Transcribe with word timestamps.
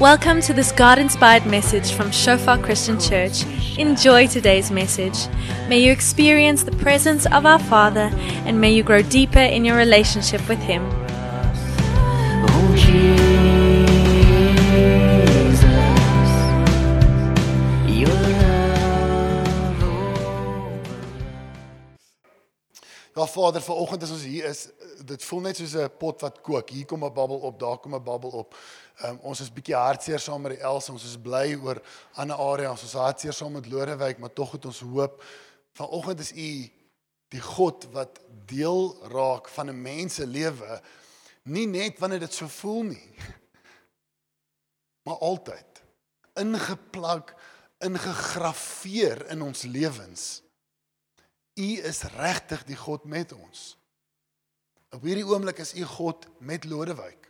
Welcome 0.00 0.40
to 0.42 0.54
this 0.54 0.72
God 0.72 0.98
inspired 0.98 1.44
message 1.44 1.92
from 1.92 2.10
Shofar 2.10 2.56
Christian 2.56 2.98
Church. 2.98 3.44
Enjoy 3.76 4.26
today's 4.26 4.70
message. 4.70 5.28
May 5.68 5.80
you 5.80 5.92
experience 5.92 6.62
the 6.62 6.72
presence 6.72 7.26
of 7.26 7.44
our 7.44 7.58
Father 7.58 8.10
and 8.46 8.58
may 8.58 8.72
you 8.72 8.82
grow 8.82 9.02
deeper 9.02 9.40
in 9.40 9.62
your 9.62 9.76
relationship 9.76 10.40
with 10.48 10.58
Him. 10.60 10.82
Ja 23.14 23.26
Vader, 23.26 23.60
vanoggend 23.60 24.02
as 24.02 24.10
ons 24.10 24.22
hier 24.22 24.44
is, 24.48 24.68
dit 25.04 25.24
voel 25.24 25.40
net 25.44 25.56
soos 25.56 25.74
'n 25.76 25.90
pot 25.98 26.20
wat 26.20 26.40
kook. 26.40 26.70
Hier 26.70 26.86
kom 26.86 27.04
'n 27.04 27.12
babbel 27.12 27.36
op, 27.36 27.58
daar 27.58 27.78
kom 27.78 27.94
'n 27.94 28.02
babbel 28.02 28.30
op. 28.30 28.56
Um, 29.00 29.16
ons 29.30 29.40
is 29.40 29.52
bietjie 29.52 29.76
hartseer 29.76 30.20
saam 30.20 30.42
met 30.44 30.58
die 30.58 30.64
Els, 30.66 30.90
ons 30.92 31.04
is 31.08 31.16
bly 31.16 31.54
oor 31.56 31.78
ander 32.20 32.36
areas. 32.36 32.82
Ons 32.82 32.90
is 32.90 32.98
hartseer 33.00 33.36
saam 33.36 33.54
met 33.56 33.68
Lodewyk, 33.70 34.18
maar 34.20 34.32
tog 34.36 34.52
het 34.52 34.66
ons 34.68 34.82
hoop. 34.84 35.22
Vanoggend 35.78 36.20
is 36.20 36.34
U 36.36 36.50
die 37.30 37.40
God 37.40 37.86
wat 37.94 38.18
deel 38.50 38.90
raak 39.12 39.48
van 39.48 39.70
'n 39.70 39.82
mens 39.82 40.14
se 40.14 40.26
lewe, 40.26 40.80
nie 41.42 41.66
net 41.66 41.98
wanneer 41.98 42.20
dit 42.20 42.34
so 42.34 42.48
voel 42.48 42.82
nie, 42.82 43.14
maar 45.06 45.16
altyd 45.16 45.82
ingeplak, 46.34 47.34
ingegrafieer 47.78 49.26
in 49.30 49.42
ons 49.42 49.62
lewens. 49.62 50.42
U 51.54 51.70
is 51.82 52.02
regtig 52.02 52.64
die 52.64 52.76
God 52.76 53.04
met 53.04 53.32
ons. 53.32 53.76
Op 54.90 55.02
hierdie 55.02 55.26
oomblik 55.26 55.58
is 55.58 55.74
u 55.74 55.84
God 55.84 56.26
met 56.38 56.64
Lodewyk. 56.64 57.29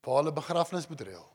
Vir 0.00 0.16
hulle 0.16 0.32
begrafnis 0.32 0.88
moet 0.88 1.00
reël. 1.00 1.28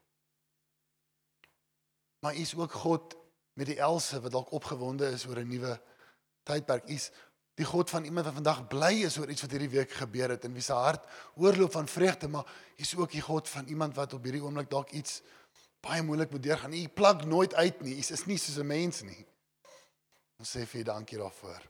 Maar 2.20 2.36
u 2.36 2.40
is 2.40 2.56
ook 2.56 2.72
God 2.72 3.16
met 3.54 3.70
die 3.70 3.80
Else 3.80 4.22
wat 4.22 4.32
dalk 4.32 4.52
opgewonde 4.52 5.10
is 5.14 5.28
oor 5.28 5.40
'n 5.40 5.48
nuwe 5.48 5.82
tydperk. 6.44 6.90
U 6.90 6.94
is 6.94 7.12
die 7.56 7.66
God 7.66 7.90
van 7.90 8.04
iemand 8.04 8.26
wat 8.26 8.34
vandag 8.34 8.68
bly 8.68 9.04
is 9.06 9.18
oor 9.18 9.30
iets 9.30 9.42
wat 9.42 9.52
hierdie 9.52 9.70
week 9.70 9.92
gebeur 9.92 10.30
het 10.30 10.44
en 10.44 10.54
wie 10.54 10.62
se 10.62 10.74
hart 10.74 11.06
oorloop 11.36 11.72
van 11.72 11.88
vreugde, 11.88 12.28
maar 12.28 12.46
u 12.78 12.82
is 12.82 12.96
ook 12.96 13.12
die 13.12 13.22
God 13.22 13.50
van 13.50 13.66
iemand 13.66 13.96
wat 13.96 14.14
op 14.14 14.24
hierdie 14.24 14.44
oomblik 14.44 14.70
dalk 14.70 14.90
iets 14.90 15.22
baie 15.80 16.02
moeilik 16.02 16.32
moet 16.32 16.44
deurgaan. 16.44 16.74
U 16.74 16.88
plak 16.88 17.26
nooit 17.26 17.54
uit 17.54 17.82
nie. 17.82 17.96
U 17.96 17.98
is 17.98 18.26
nie 18.26 18.38
soos 18.38 18.58
'n 18.58 18.68
mens 18.68 19.02
nie. 19.02 19.26
Ons 20.40 20.58
sê 20.58 20.66
vir 20.66 20.80
U 20.80 20.84
dankie 20.84 21.18
daarvoor. 21.18 21.62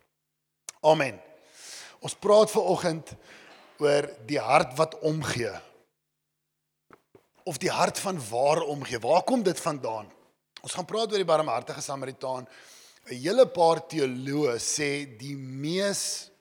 Amen. 0.81 1.21
Ons 1.99 2.15
praat 2.15 2.51
ver 2.51 2.61
oggend 2.61 3.13
oor 3.77 4.09
die 4.25 4.39
hart 4.39 4.77
wat 4.77 4.99
omgee. 4.99 5.61
Of 7.45 7.59
die 7.61 7.71
hart 7.71 7.99
van 8.01 8.19
waar 8.29 8.63
omgee. 8.65 8.99
Waar 8.99 9.23
kom 9.23 9.43
dit 9.45 9.59
vandaan? 9.61 10.09
Ons 10.65 10.73
gaan 10.73 10.87
praat 10.89 11.11
oor 11.13 11.21
die 11.21 11.29
barmhartige 11.29 11.81
Samaritaan. 11.81 12.47
'n 13.05 13.19
Hele 13.21 13.45
paar 13.45 13.85
teoloë 13.85 14.57
sê 14.57 15.05
die 15.17 15.35
mees 15.37 16.31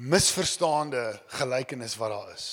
misverstaande 0.00 1.20
gelykenis 1.38 1.96
wat 2.00 2.10
daar 2.10 2.30
is. 2.32 2.46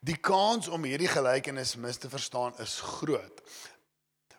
Die 0.00 0.16
kans 0.16 0.68
om 0.72 0.86
hierdie 0.88 1.10
gelykenis 1.10 1.76
mis 1.76 2.00
te 2.00 2.08
verstaan 2.08 2.56
is 2.64 2.80
groot. 2.80 3.42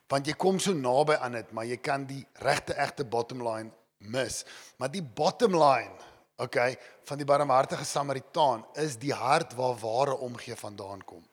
Want 0.10 0.28
jy 0.28 0.34
kom 0.34 0.58
so 0.60 0.74
naby 0.74 1.16
aan 1.22 1.38
dit, 1.38 1.52
maar 1.56 1.70
jy 1.70 1.78
kan 1.78 2.08
die 2.10 2.24
regte 2.44 2.74
egte 2.74 3.06
bottom 3.06 3.44
line 3.46 3.70
mis. 4.02 4.42
Maar 4.82 4.92
die 4.92 5.04
bottom 5.04 5.54
line, 5.56 5.94
okay, 6.42 6.78
van 7.08 7.20
die 7.22 7.28
barmhartige 7.28 7.86
Samaritaan 7.86 8.66
is 8.82 8.98
die 9.02 9.14
hart 9.14 9.54
waar 9.58 9.78
ware 9.80 10.18
omgee 10.26 10.56
vandaan 10.56 11.04
kom. 11.06 11.24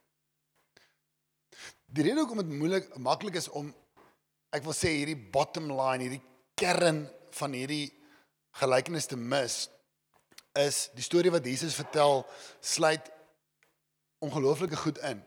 Die 1.88 2.04
rede 2.04 2.20
hoekom 2.20 2.42
dit 2.42 2.52
moeilik 2.52 2.90
maklik 3.00 3.38
is 3.40 3.48
om 3.48 3.70
ek 4.52 4.64
wil 4.64 4.76
sê 4.76 4.92
hierdie 4.98 5.16
bottom 5.16 5.70
line, 5.72 6.04
hierdie 6.04 6.24
kern 6.58 7.06
van 7.38 7.54
hierdie 7.56 7.88
gelykenis 8.60 9.08
te 9.08 9.16
mis 9.16 9.66
is 10.58 10.88
die 10.96 11.04
storie 11.04 11.32
wat 11.32 11.46
Jesus 11.46 11.76
vertel 11.78 12.24
sluit 12.60 13.08
ongelooflike 14.24 14.76
goed 14.76 14.98
in. 15.06 15.20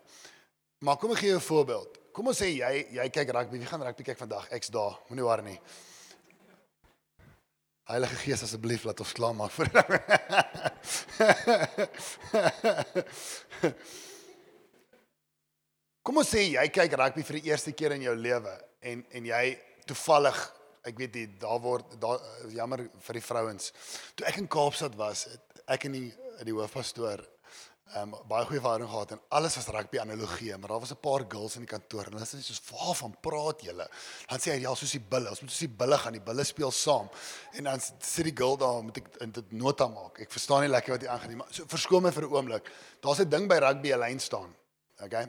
Maar 0.83 0.97
kom 0.99 1.13
ek 1.13 1.21
gee 1.23 1.31
jou 1.31 1.39
'n 1.39 1.49
voorbeeld. 1.49 1.97
Kom 2.11 2.27
ons 2.27 2.41
sê 2.41 2.49
jy 2.51 2.87
jy 2.91 3.09
kyk 3.09 3.29
rugby, 3.31 3.57
wie 3.57 3.65
gaan 3.69 3.81
rugby 3.81 4.03
kyk 4.03 4.17
vandag? 4.17 4.49
Ek's 4.51 4.69
daar. 4.69 4.99
Moenie 5.07 5.23
worry 5.23 5.43
nie. 5.43 5.59
Heilige 7.91 8.15
Gees 8.21 8.43
asseblief 8.45 8.85
laat 8.87 9.01
ons 9.03 9.11
klaar 9.15 9.35
maak 9.35 9.51
vir. 9.51 9.67
Kom 16.05 16.17
ons 16.21 16.31
sê 16.31 16.41
jy 16.53 16.65
kyk 16.71 16.95
rugby 17.01 17.23
vir 17.27 17.37
die 17.37 17.47
eerste 17.51 17.71
keer 17.75 17.91
in 17.97 18.05
jou 18.07 18.15
lewe 18.15 18.53
en 18.87 18.97
en 19.11 19.23
jy 19.27 19.45
toevallig 19.89 20.39
ek 20.87 20.95
weet 20.97 21.13
nie 21.19 21.27
daar 21.41 21.61
word 21.61 21.85
daar 22.01 22.19
jammer 22.55 22.79
vir 23.07 23.15
die 23.19 23.25
vrouens. 23.27 23.63
Toe 24.15 24.25
ek 24.29 24.39
in 24.39 24.47
Kaapstad 24.55 24.95
was, 24.97 25.19
het 25.29 25.45
ek 25.75 25.85
en 25.89 25.93
die 25.99 26.09
die 26.47 26.55
hoofpastoor 26.55 27.19
um, 27.99 28.13
baie 28.29 28.45
goeie 28.47 28.61
verhouding 28.61 28.89
gehad 28.89 29.11
en 29.15 29.21
alles 29.37 29.55
was 29.55 29.67
rugby 29.75 29.99
analogie, 29.99 30.57
maar 30.57 30.69
daar 30.69 30.79
was 30.79 30.91
'n 30.91 30.99
paar 31.01 31.25
girls 31.27 31.55
in 31.55 31.65
die 31.65 31.67
kantoor 31.67 32.05
en 32.05 32.13
hulle 32.13 32.25
sê 32.25 32.41
soos 32.41 32.61
waarvan 32.71 33.15
praat 33.21 33.61
julle? 33.61 33.87
Dan 34.27 34.39
sê 34.39 34.51
hy 34.51 34.61
ja, 34.61 34.75
soos 34.75 34.91
die 34.91 35.05
bulle, 35.09 35.29
ons 35.29 35.41
moet 35.41 35.51
soos 35.51 35.67
die 35.67 35.75
bulle 35.81 35.97
gaan, 35.97 36.13
die 36.13 36.21
bulle 36.29 36.43
speel 36.43 36.71
saam. 36.71 37.09
En 37.53 37.63
dan 37.63 37.79
sê 37.79 38.23
die 38.23 38.35
girl 38.35 38.57
daar, 38.57 38.83
moet 38.83 38.97
ek 38.97 39.33
dit 39.33 39.51
nota 39.51 39.87
maak. 39.87 40.19
Ek 40.19 40.31
verstaan 40.31 40.61
nie 40.61 40.69
lekker 40.69 40.91
wat 40.91 41.01
hy 41.01 41.07
aangaan 41.07 41.29
nie, 41.29 41.37
maar 41.37 41.47
so 41.51 41.65
verskoon 41.65 42.03
my 42.03 42.11
vir 42.11 42.23
'n 42.23 42.33
oomblik. 42.33 42.71
Daar's 43.01 43.19
'n 43.19 43.29
ding 43.29 43.47
by 43.47 43.57
rugby 43.57 43.93
'n 43.93 43.99
lyn 43.99 44.19
staan. 44.19 44.55
Okay? 45.01 45.27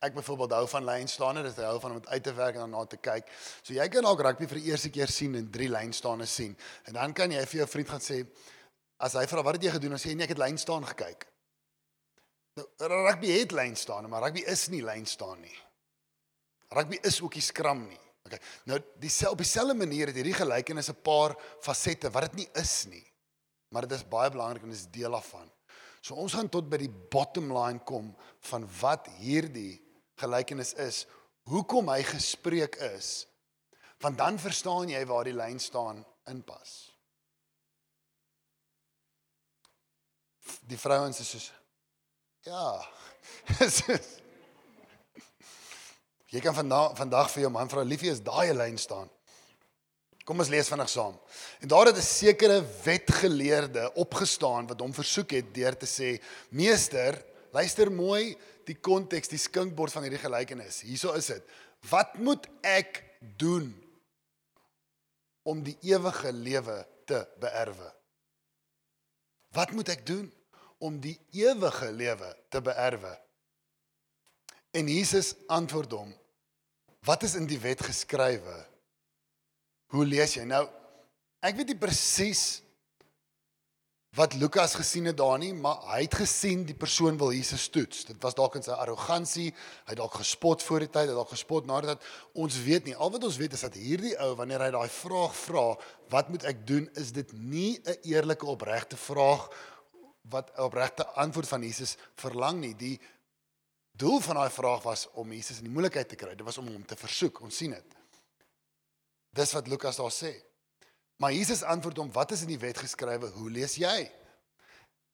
Ek 0.00 0.14
byvoorbeeld 0.14 0.50
hou 0.50 0.66
van 0.68 0.84
lyn 0.84 1.08
staan, 1.08 1.42
dit 1.42 1.56
hou 1.56 1.80
van 1.80 1.92
om 1.92 2.02
uit 2.04 2.22
te 2.22 2.32
werk 2.32 2.54
en 2.54 2.60
dan 2.60 2.70
na 2.70 2.84
te 2.84 2.96
kyk. 2.96 3.24
So 3.62 3.72
jy 3.72 3.88
kan 3.88 4.02
dalk 4.02 4.20
rugby 4.20 4.46
vir 4.46 4.58
die 4.58 4.70
eerste 4.70 4.90
keer 4.90 5.08
sien 5.08 5.34
en 5.34 5.50
drie 5.50 5.68
lyn 5.68 5.92
staane 5.92 6.26
sien. 6.26 6.56
En 6.84 6.92
dan 6.92 7.12
kan 7.12 7.30
jy 7.30 7.46
vir 7.46 7.58
jou 7.58 7.66
vriend 7.66 7.88
gaan 7.88 8.00
sê 8.00 8.26
as 8.98 9.12
hy 9.12 9.26
vra 9.26 9.42
wat 9.42 9.54
het 9.54 9.62
jy 9.62 9.70
gedoen, 9.70 9.90
dan 9.90 9.98
sê 9.98 10.08
jy 10.08 10.14
nee, 10.14 10.24
ek 10.24 10.36
het 10.36 10.38
lyn 10.38 10.58
staan 10.58 10.84
gekyk. 10.84 11.26
Nou 12.56 12.66
rugby 13.04 13.34
het 13.36 13.52
lyn 13.52 13.76
staan, 13.76 14.08
maar 14.08 14.22
rugby 14.24 14.46
is 14.48 14.68
nie 14.72 14.82
lyn 14.84 15.06
staan 15.06 15.40
nie. 15.44 15.56
Rugby 16.72 16.98
is 17.04 17.20
ook 17.20 17.36
nie 17.36 17.44
skram 17.44 17.82
nie. 17.84 18.00
Okay. 18.26 18.40
Nou 18.66 18.78
dieselfde 18.98 19.34
op 19.36 19.42
dieselfde 19.42 19.74
manier 19.78 20.10
het 20.10 20.16
hierdie 20.18 20.34
gelykenis 20.34 20.88
'n 20.90 21.02
paar 21.02 21.36
fasette 21.60 22.10
wat 22.10 22.22
dit 22.22 22.34
nie 22.34 22.48
is 22.54 22.86
nie. 22.86 23.04
Maar 23.68 23.86
dit 23.86 23.98
is 23.98 24.08
baie 24.08 24.30
belangrik 24.30 24.62
en 24.62 24.68
dit 24.68 24.78
is 24.78 24.90
deel 24.90 25.10
daarvan. 25.10 25.50
So 26.00 26.14
ons 26.14 26.32
gaan 26.32 26.48
tot 26.48 26.68
by 26.68 26.76
die 26.76 26.92
bottom 27.10 27.52
line 27.52 27.78
kom 27.84 28.16
van 28.40 28.68
wat 28.80 29.06
hierdie 29.18 29.82
gelykenis 30.16 30.72
is, 30.72 31.06
hoekom 31.42 31.88
hy 31.88 32.02
gespreek 32.02 32.76
is. 32.76 33.26
Want 33.98 34.18
dan 34.18 34.38
verstaan 34.38 34.88
jy 34.88 35.04
waar 35.06 35.24
die 35.24 35.36
lyn 35.36 35.58
staan 35.58 36.04
inpas. 36.26 36.92
Die 40.62 40.78
vrouens 40.78 41.20
is 41.20 41.30
soos 41.30 41.52
Ja. 42.46 42.78
Jy 46.30 46.40
kan 46.44 46.54
vandag 46.54 46.92
vandag 46.98 47.30
vir 47.32 47.42
jou 47.42 47.50
man 47.50 47.70
vra 47.70 47.82
liefie 47.82 48.12
is 48.12 48.22
daai 48.22 48.54
lyn 48.54 48.78
staan. 48.78 49.08
Kom 50.26 50.42
ons 50.42 50.50
lees 50.50 50.70
vinnig 50.70 50.90
saam. 50.90 51.16
En 51.62 51.70
daar 51.70 51.90
het 51.90 51.98
'n 51.98 52.06
sekere 52.06 52.58
wetgeleerde 52.84 53.90
opgestaan 53.94 54.66
wat 54.70 54.80
hom 54.80 54.94
versoek 54.94 55.30
het 55.30 55.54
deur 55.54 55.76
te 55.76 55.86
sê: 55.86 56.22
"Meester, 56.50 57.24
luister 57.50 57.90
mooi 57.92 58.36
die 58.64 58.78
konteks, 58.78 59.28
die 59.28 59.38
skinkbord 59.38 59.92
van 59.92 60.02
hierdie 60.02 60.22
gelykenis. 60.22 60.80
Hierso 60.80 61.12
is 61.12 61.26
dit. 61.26 61.42
Wat 61.90 62.14
moet 62.18 62.46
ek 62.62 63.04
doen 63.20 63.74
om 65.42 65.62
die 65.62 65.78
ewige 65.82 66.32
lewe 66.32 66.86
te 67.06 67.26
beerwe? 67.38 67.94
Wat 69.50 69.70
moet 69.70 69.88
ek 69.88 70.06
doen?" 70.06 70.32
Om 70.78 71.00
die 71.00 71.16
ewige 71.32 71.90
lewe 71.92 72.36
te 72.52 72.60
beerwe. 72.60 73.14
En 74.76 74.88
Jesus 74.88 75.34
antwoord 75.46 75.92
hom: 75.96 76.12
Wat 77.06 77.22
is 77.22 77.36
in 77.38 77.46
die 77.48 77.60
wet 77.60 77.84
geskrywe? 77.86 78.56
Hoe 79.94 80.06
lees 80.06 80.34
jy 80.36 80.44
nou? 80.44 80.66
Ek 81.46 81.56
weet 81.56 81.72
nie 81.72 81.78
presies 81.80 82.62
wat 84.16 84.32
Lukas 84.40 84.72
gesien 84.74 85.10
het 85.10 85.18
daar 85.18 85.36
nie, 85.38 85.52
maar 85.52 85.82
hy 85.90 85.98
het 86.06 86.14
gesien 86.16 86.62
die 86.64 86.76
persoon 86.76 87.18
wil 87.20 87.34
Jesus 87.36 87.66
toets. 87.68 88.06
Dit 88.08 88.22
was 88.24 88.34
dalk 88.36 88.56
in 88.56 88.64
sy 88.64 88.72
arrogansie, 88.72 89.50
hy 89.84 89.92
het 89.92 90.00
dalk 90.00 90.16
gespot 90.16 90.64
voor 90.64 90.86
die 90.86 90.88
tyd, 90.88 91.02
hy 91.04 91.12
het 91.12 91.18
dalk 91.18 91.34
gespot 91.34 91.68
nadat 91.68 92.04
ons 92.32 92.56
weet 92.64 92.88
nie. 92.88 92.96
Al 92.96 93.12
wat 93.12 93.26
ons 93.28 93.36
weet 93.36 93.56
is 93.56 93.64
dat 93.66 93.76
hierdie 93.76 94.14
ou 94.24 94.30
wanneer 94.38 94.64
hy 94.64 94.70
daai 94.72 94.88
vraag 94.92 95.36
vra, 95.36 95.66
wat 96.14 96.32
moet 96.32 96.48
ek 96.48 96.64
doen, 96.68 96.88
is 96.96 97.12
dit 97.12 97.32
nie 97.36 97.76
'n 97.84 97.98
eerlike 98.08 98.46
opregte 98.48 98.96
vraag 98.96 99.50
wat 100.30 100.50
opregte 100.58 101.06
antwoord 101.06 101.48
van 101.48 101.62
Jesus 101.62 101.96
verlang 102.14 102.60
nie. 102.60 102.74
Die 102.74 103.00
doel 103.90 104.20
van 104.20 104.40
daai 104.40 104.50
vraag 104.50 104.82
was 104.82 105.06
om 105.12 105.32
Jesus 105.32 105.58
in 105.58 105.68
die 105.68 105.72
moeilikheid 105.72 106.08
te 106.08 106.18
kry. 106.18 106.34
Dit 106.34 106.46
was 106.46 106.58
om 106.58 106.68
hom 106.68 106.84
te 106.86 106.98
versoek. 106.98 107.40
Ons 107.40 107.56
sien 107.56 107.76
dit. 107.76 107.96
Dis 109.36 109.52
wat 109.52 109.68
Lukas 109.68 110.00
daar 110.00 110.14
sê. 110.14 110.32
Maar 111.16 111.32
Jesus 111.32 111.62
antwoord 111.62 111.96
hom: 111.96 112.12
"Wat 112.12 112.32
is 112.32 112.42
in 112.42 112.52
die 112.52 112.60
wet 112.60 112.78
geskrywe? 112.78 113.28
Hoe 113.28 113.50
lees 113.50 113.76
jy?" 113.76 114.10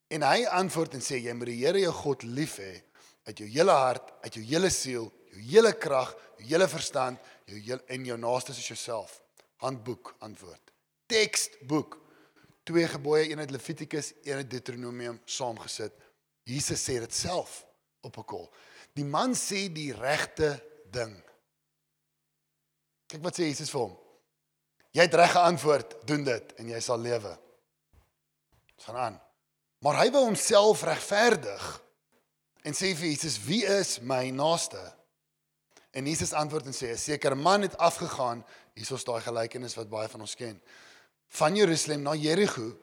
En 0.08 0.22
hy 0.22 0.44
antwoord 0.46 0.94
en 0.94 1.00
sê: 1.00 1.20
"Jy 1.22 1.32
moet 1.32 1.46
die 1.46 1.64
Here 1.64 1.78
jou 1.78 1.92
God 1.92 2.22
lief 2.22 2.56
hê 2.58 2.82
uit 3.22 3.38
jou 3.38 3.48
hele 3.48 3.70
hart, 3.70 4.12
uit 4.22 4.34
jou 4.34 4.44
hele 4.44 4.70
siel, 4.70 5.12
jou 5.30 5.42
hele 5.46 5.72
krag, 5.78 6.14
jou 6.38 6.48
hele 6.48 6.68
verstand, 6.68 7.18
jou 7.46 7.58
heel, 7.58 7.82
en 7.86 8.04
jou 8.04 8.18
naaste 8.18 8.54
soos 8.54 8.70
jouself. 8.74 9.20
Handboek 9.62 10.14
antwoord. 10.18 10.72
Teksboek. 11.06 12.01
Twee 12.62 12.86
gebooie, 12.88 13.30
een 13.30 13.38
uit 13.38 13.50
Levitikus, 13.50 14.12
een 14.22 14.34
uit 14.34 14.50
Deuteronomium 14.50 15.20
saamgesit. 15.24 15.92
Jesus 16.42 16.82
sê 16.82 16.98
dit 17.02 17.14
self 17.14 17.66
op 18.00 18.16
'n 18.16 18.24
kol. 18.24 18.50
Die 18.94 19.04
man 19.04 19.34
sê 19.34 19.72
die 19.72 19.92
regte 19.92 20.62
ding. 20.90 21.22
Kyk 23.06 23.22
wat 23.22 23.38
sê 23.38 23.48
Jesus 23.48 23.70
vir 23.70 23.80
hom. 23.80 23.98
Jy 24.92 25.02
het 25.02 25.14
reg 25.14 25.32
geantwoord, 25.32 26.06
doen 26.06 26.24
dit 26.24 26.54
en 26.60 26.68
jy 26.68 26.80
sal 26.80 26.98
lewe. 26.98 27.38
Dit 28.76 28.84
gaan 28.84 28.96
aan. 28.96 29.20
Maar 29.78 29.98
hy 30.04 30.10
wou 30.10 30.24
homself 30.24 30.82
regverdig 30.82 31.82
en 32.62 32.72
sê 32.72 32.92
vir 32.94 33.08
Jesus, 33.08 33.40
"Wie 33.44 33.64
is 33.64 33.98
my 34.00 34.30
naaste?" 34.30 34.94
En 35.90 36.06
Jesus 36.06 36.32
antwoord 36.32 36.66
en 36.66 36.72
sê, 36.72 36.92
"’n 36.92 36.98
Sekere 36.98 37.34
man 37.34 37.62
het 37.62 37.76
afgegaan, 37.76 38.44
hiersoos 38.74 39.04
daai 39.04 39.20
gelykenis 39.20 39.74
wat 39.74 39.88
baie 39.88 40.08
van 40.08 40.20
ons 40.20 40.34
ken, 40.34 40.62
van 41.32 41.56
Jerusalem 41.56 42.02
na 42.02 42.14
Jerigo 42.14 42.76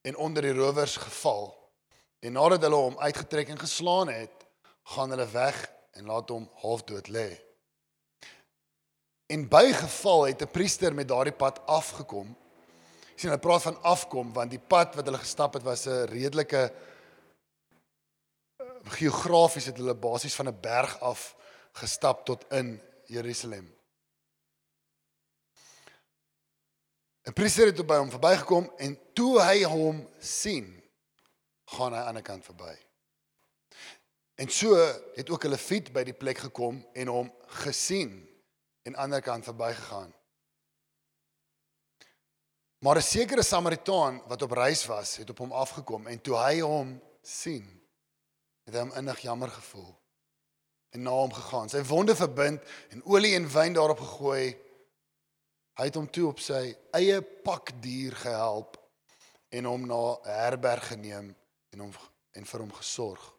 en 0.00 0.16
onder 0.16 0.42
die 0.42 0.54
rowers 0.54 0.96
geval. 0.96 1.70
En 2.18 2.32
nadat 2.32 2.62
hulle 2.62 2.76
hom 2.76 2.98
uitgetrek 2.98 3.48
en 3.48 3.58
geslaan 3.58 4.08
het, 4.08 4.46
gaan 4.94 5.10
hulle 5.10 5.26
weg 5.32 5.58
en 5.90 6.06
laat 6.06 6.28
hom 6.28 6.46
halfdood 6.62 7.08
lê. 7.08 7.28
En 9.26 9.48
by 9.48 9.72
geval 9.72 10.26
het 10.26 10.42
'n 10.42 10.50
priester 10.50 10.94
met 10.94 11.08
daardie 11.08 11.34
pad 11.34 11.66
afgekom. 11.66 12.36
Jy 13.14 13.20
sien, 13.20 13.30
hulle 13.30 13.40
praat 13.40 13.62
van 13.62 13.82
afkom 13.82 14.32
want 14.32 14.50
die 14.50 14.64
pad 14.66 14.94
wat 14.94 15.04
hulle 15.04 15.18
gestap 15.18 15.54
het 15.54 15.62
was 15.62 15.86
'n 15.86 16.04
redelike 16.04 16.72
geografies 18.84 19.64
het 19.64 19.76
hulle 19.76 19.94
basies 19.94 20.34
van 20.34 20.48
'n 20.48 20.60
berg 20.60 21.00
af 21.00 21.36
gestap 21.72 22.24
tot 22.24 22.44
in 22.50 22.82
Jerusalem. 23.06 23.73
'n 27.24 27.32
Priester 27.32 27.66
het 27.66 27.86
by 27.86 27.96
hom 27.96 28.10
verbygekom 28.10 28.72
en 28.76 28.98
toe 29.14 29.40
hy 29.40 29.62
hom 29.64 30.02
sien, 30.20 30.66
gaan 31.64 31.92
hy 31.92 31.98
aan 31.98 32.02
die 32.02 32.08
ander 32.08 32.22
kant 32.22 32.44
verby. 32.44 32.74
En 34.34 34.50
so 34.50 34.76
het 35.14 35.30
ook 35.30 35.44
'n 35.44 35.54
leviet 35.56 35.92
by 35.92 36.04
die 36.04 36.12
plek 36.12 36.38
gekom 36.38 36.86
en 36.92 37.06
hom 37.06 37.32
gesien 37.46 38.28
en 38.82 38.92
aan 38.92 38.92
die 38.92 39.02
ander 39.02 39.22
kant 39.22 39.44
verbygegaan. 39.44 40.14
Maar 42.78 42.96
'n 42.96 43.02
sekere 43.02 43.42
Samaritaan 43.42 44.22
wat 44.26 44.42
op 44.42 44.50
reis 44.50 44.86
was, 44.86 45.16
het 45.16 45.30
op 45.30 45.38
hom 45.38 45.52
afgekom 45.52 46.06
en 46.06 46.20
toe 46.20 46.36
hy 46.36 46.60
hom 46.60 47.00
sien, 47.22 47.82
het 48.64 48.74
hy 48.74 48.80
hom 48.80 48.92
innig 48.92 49.20
jammer 49.20 49.48
gevoel 49.48 50.02
en 50.90 51.02
na 51.02 51.10
hom 51.10 51.32
gegaan. 51.32 51.68
Sy 51.68 51.82
wonde 51.82 52.14
verbind 52.16 52.62
en 52.88 53.04
olie 53.04 53.34
en 53.34 53.48
wyn 53.50 53.72
daarop 53.72 53.98
gegooi. 53.98 54.54
Hy 55.74 55.88
het 55.88 55.96
hom 55.98 56.06
toe 56.06 56.28
op 56.30 56.40
sy 56.42 56.76
eie 56.94 57.18
pakdier 57.22 58.14
gehelp 58.14 58.76
en 59.50 59.64
hom 59.64 59.86
na 59.86 60.18
'n 60.22 60.30
herberg 60.30 60.88
geneem 60.88 61.34
en 61.72 61.80
hom 61.80 61.92
en 62.32 62.44
vir 62.44 62.60
hom 62.60 62.72
gesorg. 62.72 63.34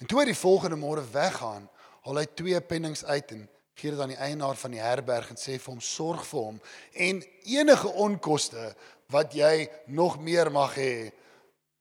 En 0.00 0.06
toe 0.06 0.20
hy 0.20 0.24
die 0.24 0.42
volgende 0.44 0.76
môre 0.76 1.04
weggaan, 1.12 1.68
haal 2.02 2.16
hy 2.16 2.26
twee 2.34 2.60
pennings 2.60 3.04
uit 3.04 3.32
en 3.32 3.48
gee 3.74 3.90
dit 3.90 4.00
aan 4.00 4.12
die 4.12 4.20
eienaar 4.20 4.56
van 4.56 4.70
die 4.70 4.82
herberg 4.82 5.30
en 5.30 5.36
sê 5.36 5.58
vir 5.58 5.72
hom 5.72 5.80
sorg 5.80 6.24
vir 6.26 6.40
hom 6.40 6.60
en 6.92 7.22
enige 7.44 7.88
onkoste 7.88 8.74
wat 9.12 9.32
jy 9.32 9.68
nog 9.86 10.18
meer 10.20 10.50
mag 10.50 10.74
hê, 10.76 11.12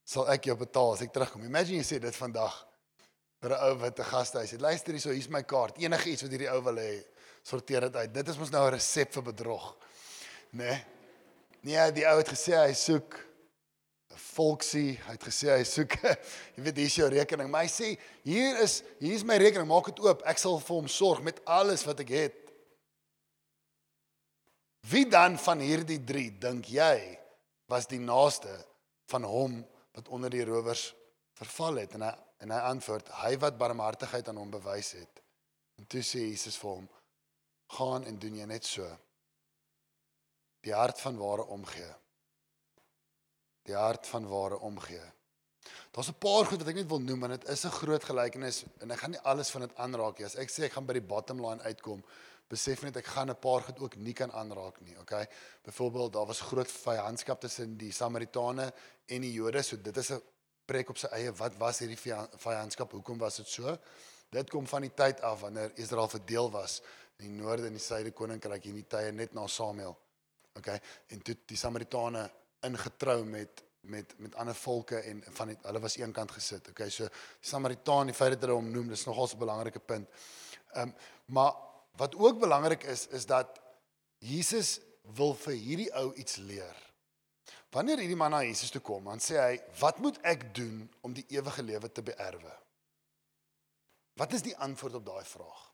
sal 0.05 0.29
ek 0.31 0.45
jou 0.45 0.55
betaal 0.55 0.93
as 0.93 1.01
ek 1.01 1.11
terugkom. 1.11 1.43
Imagine 1.43 1.81
jy 1.81 1.87
sê 1.87 1.99
dit 1.99 2.15
vandag 2.15 2.53
vir 3.41 3.51
'n 3.51 3.63
ou 3.67 3.75
wat 3.81 3.99
'n 3.99 4.03
gastehuis 4.03 4.51
het. 4.51 4.61
Luister 4.61 4.93
hierso, 4.93 5.11
hier's 5.11 5.29
my 5.29 5.43
kaart. 5.43 5.77
Enige 5.77 6.09
iets 6.09 6.21
wat 6.21 6.31
hierdie 6.31 6.51
ou 6.51 6.61
wil 6.63 6.75
hê, 6.75 7.03
sorteer 7.43 7.81
dit 7.81 7.95
uit. 7.95 8.13
Dit 8.13 8.27
is 8.27 8.37
mos 8.37 8.51
nou 8.51 8.67
'n 8.67 8.73
resep 8.73 9.11
vir 9.13 9.23
bedrog. 9.23 9.75
Né? 10.57 10.65
Nee? 10.65 10.85
nee, 11.61 11.91
die 11.93 12.05
ou 12.09 12.17
het 12.17 12.29
gesê 12.31 12.55
hy 12.57 12.73
soek 12.73 13.17
'n 14.13 14.17
volksie. 14.17 14.97
Hy 15.05 15.13
het 15.13 15.23
gesê 15.23 15.51
hy 15.53 15.63
soek 15.63 15.97
jy 16.55 16.63
weet 16.65 16.81
hier's 16.81 16.97
jou 16.97 17.09
rekening, 17.11 17.49
maar 17.51 17.67
hy 17.67 17.71
sê 17.71 17.93
hier 18.23 18.57
is 18.63 18.81
hier's 18.99 19.23
my 19.23 19.37
rekening, 19.37 19.67
maak 19.69 19.91
dit 19.91 20.03
oop. 20.05 20.23
Ek 20.25 20.41
sal 20.41 20.59
vir 20.59 20.75
hom 20.75 20.87
sorg 20.87 21.21
met 21.21 21.41
alles 21.45 21.85
wat 21.85 22.01
ek 22.01 22.13
het. 22.15 22.43
Wie 24.87 25.05
dan 25.05 25.37
van 25.37 25.59
hierdie 25.59 25.99
3 25.99 26.29
dink 26.39 26.69
jy 26.71 27.19
was 27.67 27.85
die 27.87 27.99
naaste 27.99 28.53
van 29.11 29.23
hom 29.27 29.59
wat 29.93 30.07
onder 30.07 30.31
die 30.31 30.45
rowers 30.47 30.93
verval 31.37 31.83
het 31.83 31.93
en 31.93 32.07
hy 32.07 32.15
En 32.37 32.51
hy 32.53 32.59
antwoord: 32.69 33.09
"Hy 33.23 33.37
wat 33.37 33.57
barmhartigheid 33.57 34.27
aan 34.27 34.37
hom 34.37 34.49
bewys 34.49 34.91
het." 34.91 35.21
En 35.77 35.87
toe 35.87 36.01
sê 36.01 36.19
Jesus 36.29 36.57
vir 36.57 36.69
hom: 36.69 36.89
"Gaan 37.77 38.05
en 38.05 38.19
doen 38.19 38.35
jy 38.35 38.45
net 38.45 38.65
so." 38.65 38.85
Die 40.67 40.75
hart 40.75 40.99
van 40.99 41.15
ware 41.19 41.45
omgee. 41.55 41.91
Die 43.67 43.75
hart 43.75 44.07
van 44.07 44.27
ware 44.27 44.59
omgee. 44.59 45.05
Daar's 45.91 46.09
'n 46.11 46.19
paar 46.19 46.45
goed 46.45 46.59
wat 46.59 46.67
ek 46.67 46.75
net 46.75 46.89
wil 46.89 46.99
noem 46.99 47.23
en 47.23 47.29
dit 47.29 47.47
is 47.49 47.65
'n 47.65 47.77
groot 47.79 48.03
gelykenis 48.03 48.63
en 48.79 48.91
ek 48.91 48.99
gaan 48.99 49.11
nie 49.11 49.23
alles 49.23 49.49
van 49.49 49.61
dit 49.61 49.75
aanraak 49.75 50.17
nie. 50.17 50.25
As 50.25 50.35
ek 50.35 50.49
sê 50.49 50.63
ek 50.63 50.73
gaan 50.73 50.85
by 50.85 50.93
die 50.93 51.07
bottom 51.13 51.45
line 51.45 51.63
uitkom, 51.63 52.03
besef 52.49 52.83
net 52.83 52.97
ek 52.97 53.05
gaan 53.05 53.29
'n 53.29 53.39
paar 53.39 53.61
goed 53.61 53.79
ook 53.79 53.95
nie 53.95 54.13
kan 54.13 54.31
aanraak 54.31 54.81
nie, 54.81 54.99
okay? 54.99 55.27
Byvoorbeeld, 55.63 56.13
daar 56.13 56.25
was 56.25 56.41
groot 56.41 56.71
vyandskap 56.71 57.41
tussen 57.41 57.77
die 57.77 57.91
Samaritane 57.91 58.73
en 59.05 59.21
die 59.21 59.33
Jode, 59.33 59.63
so 59.63 59.77
dit 59.77 59.97
is 59.97 60.11
'n 60.11 60.21
preek 60.67 60.89
op 60.89 60.97
sy 60.97 61.07
eie 61.15 61.31
wat 61.31 61.55
was 61.61 61.79
hierdie 61.79 61.99
vyandskap 62.43 62.91
hoekom 62.91 63.17
was 63.17 63.39
dit 63.39 63.47
so 63.47 63.77
dit 64.35 64.49
kom 64.51 64.67
van 64.67 64.83
die 64.83 64.93
tyd 64.93 65.21
af 65.21 65.45
wanneer 65.45 65.71
Israel 65.79 66.09
verdeel 66.11 66.51
was 66.51 66.81
in 67.17 67.31
die 67.31 67.37
noorde 67.41 67.69
en 67.69 67.77
die 67.77 67.83
suide 67.83 68.11
koninkryk 68.11 68.65
in 68.65 68.81
die 68.81 68.87
tye 68.91 69.13
net 69.15 69.33
na 69.37 69.47
Samuel 69.47 69.95
OK 70.57 70.73
en 71.13 71.21
toe 71.21 71.37
die 71.45 71.59
Samaritane 71.59 72.25
ingetrou 72.67 73.23
met 73.25 73.63
met 73.87 74.17
met 74.19 74.35
ander 74.35 74.55
volke 74.55 74.99
en 74.99 75.21
van 75.39 75.53
die, 75.53 75.57
hulle 75.63 75.79
was 75.83 75.97
eenkant 75.97 76.31
gesit 76.31 76.71
OK 76.73 76.87
so 76.89 77.07
die 77.07 77.51
Samaritaan 77.51 78.11
die 78.11 78.17
feit 78.17 78.35
dat 78.35 78.47
hulle 78.47 78.57
hom 78.59 78.71
noem 78.71 78.91
dis 78.93 79.05
nogals 79.07 79.35
'n 79.35 79.43
belangrike 79.45 79.79
punt 79.79 80.09
ehm 80.73 80.89
um, 80.89 80.93
maar 81.25 81.53
wat 81.97 82.15
ook 82.15 82.39
belangrik 82.39 82.83
is 82.83 83.07
is 83.07 83.25
dat 83.25 83.61
Jesus 84.19 84.79
wil 85.17 85.33
vir 85.33 85.53
hierdie 85.53 85.91
ou 85.93 86.13
iets 86.13 86.35
leer 86.35 86.87
Wanneer 87.75 87.99
hierdie 87.99 88.17
man 88.17 88.31
na 88.31 88.45
Jesus 88.45 88.71
toe 88.71 88.81
kom, 88.81 89.03
dan 89.03 89.19
sê 89.19 89.35
hy, 89.37 89.59
"Wat 89.79 89.99
moet 89.99 90.17
ek 90.23 90.55
doen 90.55 90.89
om 91.01 91.13
die 91.13 91.25
ewige 91.35 91.63
lewe 91.63 91.91
te 91.91 92.01
beerwe?" 92.01 92.53
Wat 94.17 94.33
is 94.33 94.41
die 94.41 94.57
antwoord 94.57 94.93
op 94.93 95.05
daai 95.05 95.25
vraag? 95.25 95.73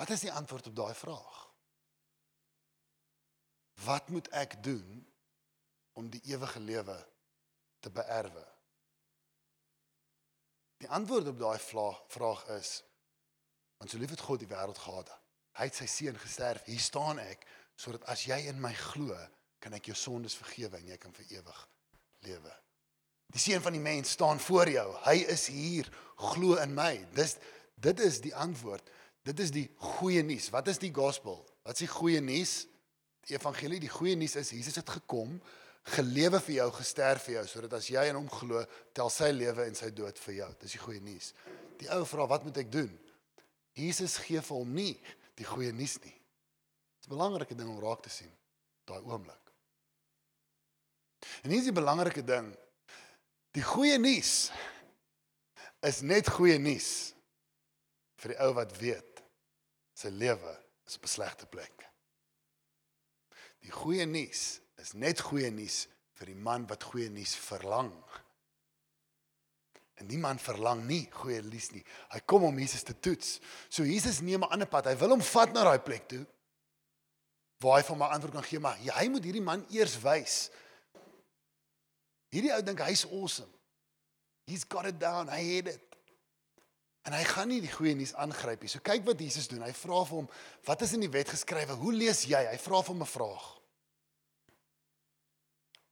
Wat 0.00 0.10
is 0.10 0.20
die 0.24 0.32
antwoord 0.32 0.66
op 0.66 0.76
daai 0.76 0.94
vraag? 0.94 1.38
Wat 3.84 4.08
moet 4.08 4.28
ek 4.28 4.62
doen 4.64 5.06
om 5.92 6.06
die 6.08 6.20
ewige 6.32 6.60
lewe 6.60 6.96
te 7.84 7.90
beerwe? 7.92 8.44
Die 10.80 10.88
antwoord 10.88 11.28
op 11.28 11.38
daai 11.38 11.58
vraag 12.08 12.46
is 12.56 12.78
want 13.80 13.92
so 13.92 13.98
lief 14.00 14.12
het 14.12 14.20
God 14.20 14.40
die 14.40 14.48
wêreld 14.48 14.76
gehad. 14.76 15.08
Hy 15.56 15.66
het 15.68 15.76
sy 15.76 15.86
seun 15.88 16.16
gesterf. 16.20 16.66
Hier 16.68 16.80
staan 16.80 17.20
ek 17.20 17.46
sodat 17.80 18.04
as 18.12 18.26
jy 18.28 18.36
in 18.50 18.60
my 18.60 18.72
glo, 18.76 19.16
kan 19.60 19.72
ek 19.76 19.88
jou 19.88 19.96
sondes 19.96 20.36
vergewe 20.36 20.76
en 20.76 20.90
jy 20.92 20.98
kan 21.00 21.12
vir 21.16 21.30
ewig 21.38 21.60
lewe. 22.28 22.52
Die 23.32 23.40
seun 23.40 23.64
van 23.64 23.76
die 23.76 23.84
mens 23.84 24.12
staan 24.16 24.40
voor 24.40 24.68
jou. 24.68 24.86
Hy 25.04 25.16
is 25.32 25.46
hier. 25.52 25.88
Glo 26.20 26.56
in 26.60 26.72
my. 26.76 26.92
Dis 27.16 27.36
dit 27.80 28.04
is 28.04 28.20
die 28.24 28.34
antwoord. 28.36 28.84
Dit 29.26 29.40
is 29.44 29.52
die 29.52 29.66
goeie 29.76 30.22
nuus. 30.24 30.48
Wat 30.52 30.68
is 30.72 30.80
die 30.80 30.92
gospel? 30.94 31.40
Wat 31.66 31.76
is 31.76 31.84
die 31.84 31.92
goeie 31.92 32.20
nuus? 32.24 32.64
Die 33.28 33.36
evangelie, 33.36 33.80
die 33.82 33.92
goeie 33.92 34.16
nuus 34.16 34.38
is 34.40 34.52
Jesus 34.54 34.78
het 34.80 34.88
gekom, 34.90 35.36
gelewe 35.96 36.40
vir 36.40 36.54
jou, 36.54 36.68
gesterf 36.78 37.26
vir 37.28 37.38
jou 37.38 37.44
sodat 37.48 37.76
as 37.78 37.90
jy 37.92 38.06
in 38.08 38.16
hom 38.16 38.28
glo, 38.32 38.62
tel 38.96 39.12
sy 39.12 39.30
lewe 39.34 39.66
en 39.68 39.76
sy 39.76 39.90
dood 39.96 40.18
vir 40.24 40.38
jou. 40.40 40.48
Dis 40.62 40.76
die 40.76 40.82
goeie 40.82 41.02
nuus. 41.04 41.34
Die 41.80 41.90
ou 41.92 42.02
vra, 42.08 42.26
wat 42.30 42.46
moet 42.48 42.62
ek 42.64 42.72
doen? 42.72 42.90
Jesus 43.76 44.16
gee 44.24 44.40
vir 44.44 44.56
hom 44.56 44.72
nie 44.76 44.94
die 45.38 45.48
goeie 45.48 45.72
nuus 45.72 45.98
nie. 46.04 46.16
'n 47.10 47.16
belangrike 47.16 47.56
ding 47.58 47.68
om 47.68 47.80
raak 47.82 48.04
te 48.04 48.10
sien 48.12 48.30
daai 48.86 49.02
oomblik. 49.02 49.50
En 51.42 51.50
hier 51.50 51.58
is 51.58 51.68
die 51.68 51.74
belangrike 51.74 52.22
ding. 52.22 52.52
Die 53.56 53.64
goeie 53.66 53.98
nuus 53.98 54.50
is 55.86 56.00
net 56.06 56.30
goeie 56.30 56.58
nuus 56.62 57.12
vir 58.22 58.34
die 58.34 58.40
ou 58.44 58.52
wat 58.54 58.76
weet 58.78 59.09
sy 60.00 60.10
lewe 60.14 60.56
is 60.88 60.96
op 60.96 61.04
'n 61.04 61.14
slegte 61.14 61.46
plek. 61.46 61.86
Die 63.60 63.70
goeie 63.70 64.06
nuus 64.06 64.60
is 64.80 64.92
net 64.92 65.20
goeie 65.20 65.50
nuus 65.50 65.86
vir 66.16 66.32
die 66.32 66.40
man 66.48 66.66
wat 66.66 66.84
goeie 66.88 67.10
nuus 67.12 67.34
verlang. 67.36 67.92
En 70.00 70.08
die 70.08 70.18
man 70.18 70.38
verlang 70.40 70.86
nie 70.88 71.04
goeie 71.12 71.42
nuus 71.44 71.70
nie. 71.74 71.84
Hy 72.14 72.20
kom 72.24 72.44
om 72.48 72.58
Jesus 72.58 72.82
te 72.82 72.96
toets. 73.00 73.38
So 73.68 73.84
Jesus 73.84 74.20
neem 74.20 74.44
'n 74.44 74.50
ander 74.50 74.68
pad. 74.68 74.86
Hy 74.86 74.96
wil 74.96 75.10
hom 75.10 75.20
vat 75.20 75.52
na 75.52 75.64
daai 75.64 75.82
plek 75.82 76.08
toe 76.08 76.26
waar 77.60 77.76
hy 77.76 77.84
vir 77.84 77.96
my 77.96 78.06
antwoord 78.06 78.32
kan 78.34 78.44
gee, 78.44 78.58
maar 78.58 78.78
hy 78.78 79.08
moet 79.08 79.24
hierdie 79.24 79.44
man 79.44 79.66
eers 79.68 79.98
wys. 80.00 80.50
Hierdie 82.32 82.54
ou 82.54 82.62
dink 82.62 82.80
hy's 82.80 83.04
awesome. 83.04 83.50
He's 84.46 84.64
got 84.64 84.86
it 84.86 84.98
down. 84.98 85.28
Hy 85.28 85.42
het 85.44 85.64
dit. 85.64 85.89
En 87.08 87.16
hy 87.16 87.22
gaan 87.24 87.48
nie 87.48 87.62
die 87.64 87.72
goeie 87.72 87.94
nuus 87.96 88.12
aangryp 88.20 88.60
nie. 88.60 88.68
So 88.68 88.84
kyk 88.84 89.06
wat 89.06 89.20
Jesus 89.20 89.48
doen. 89.48 89.62
Hy 89.64 89.72
vra 89.72 90.04
vir 90.04 90.16
hom, 90.16 90.28
"Wat 90.64 90.82
is 90.82 90.92
in 90.92 91.00
die 91.00 91.08
wet 91.08 91.28
geskrywe? 91.28 91.76
Hoe 91.80 91.92
lees 91.92 92.24
jy?" 92.24 92.46
Hy 92.46 92.58
vra 92.58 92.82
vir 92.82 92.94
hom 92.94 93.02
'n 93.02 93.06
vraag. 93.06 93.60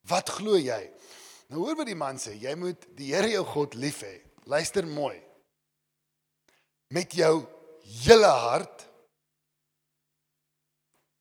Wat 0.08 0.28
glo 0.28 0.56
jy? 0.56 0.92
Nou 1.48 1.64
hoor 1.64 1.76
wat 1.76 1.86
die 1.86 1.94
man 1.94 2.16
sê, 2.16 2.34
jy 2.36 2.54
moet 2.54 2.86
die 2.96 3.14
Here 3.14 3.28
jou 3.28 3.44
God 3.44 3.74
lief 3.74 4.02
hê. 4.02 4.20
Luister 4.44 4.86
mooi. 4.86 5.22
Met 6.88 7.12
jou 7.12 7.46
hele 8.04 8.26
hart. 8.26 8.86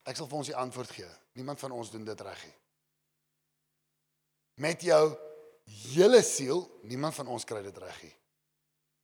Ek 0.08 0.16
sal 0.16 0.26
vir 0.26 0.38
ons 0.38 0.46
die 0.46 0.56
antwoord 0.56 0.90
gee. 0.90 1.08
Niemand 1.36 1.60
van 1.60 1.74
ons 1.76 1.90
doen 1.90 2.04
dit 2.04 2.20
reg 2.20 2.44
nie. 2.44 2.54
Met 4.64 4.82
jou 4.82 5.02
hele 5.64 6.22
siel, 6.22 6.64
niemand 6.88 7.14
van 7.14 7.28
ons 7.28 7.44
kry 7.44 7.60
dit 7.62 7.76
reg 7.78 8.02
nie. 8.02 8.14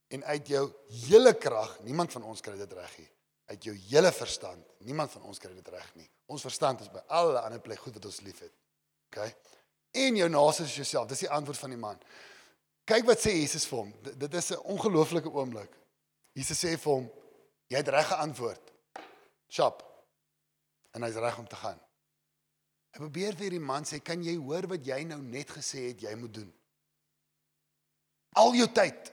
En 0.09 0.25
uit 0.25 0.47
jou 0.49 0.73
hele 0.89 1.35
krag, 1.35 1.81
niemand 1.81 2.13
van 2.13 2.23
ons 2.23 2.41
kry 2.41 2.57
dit 2.57 2.73
reg 2.73 2.99
nie. 2.99 3.09
Uit 3.45 3.65
jou 3.65 3.75
hele 3.77 4.13
verstand, 4.13 4.67
niemand 4.79 5.11
van 5.11 5.23
ons 5.23 5.39
kry 5.39 5.55
dit 5.55 5.69
reg 5.69 5.95
nie. 5.95 6.11
Ons 6.27 6.43
verstand 6.43 6.81
is 6.81 6.89
by 6.93 7.03
alle 7.09 7.41
ander 7.41 7.61
plek 7.61 7.79
goed 7.79 7.95
wat 7.95 8.05
ons 8.05 8.21
liefhet. 8.21 8.53
OK? 9.11 9.35
En 9.93 10.17
jou 10.17 10.29
naaste 10.29 10.63
is 10.63 10.75
jouself. 10.75 11.09
Dis 11.09 11.19
die 11.19 11.31
antwoord 11.31 11.59
van 11.59 11.71
die 11.71 11.79
man. 11.79 11.99
Kyk 12.85 13.05
wat 13.07 13.21
sê 13.21 13.33
Jesus 13.37 13.67
vir 13.67 13.79
hom. 13.79 13.93
D- 14.03 14.15
Dit 14.19 14.35
is 14.35 14.51
'n 14.53 14.59
ongelooflike 14.65 15.31
oomblik. 15.31 15.71
Jesus 16.33 16.59
sê 16.65 16.77
vir 16.79 16.93
hom, 16.93 17.11
jy 17.69 17.77
het 17.77 17.89
reg 17.89 18.07
geantwoord. 18.09 18.73
Shop. 19.49 19.83
En 20.93 21.03
hy's 21.03 21.15
reg 21.15 21.39
om 21.39 21.47
te 21.49 21.57
gaan. 21.57 21.81
Hy 22.93 22.99
probeer 22.99 23.35
vir 23.37 23.51
die 23.51 23.61
man 23.61 23.85
sê, 23.85 24.03
"Kan 24.03 24.23
jy 24.23 24.37
hoor 24.37 24.67
wat 24.69 24.85
jy 24.87 25.03
nou 25.05 25.21
net 25.21 25.49
gesê 25.51 25.89
het 25.89 26.01
jy 26.01 26.15
moet 26.15 26.35
doen?" 26.35 26.55
Al 28.33 28.55
jou 28.55 28.67
tyd, 28.73 29.13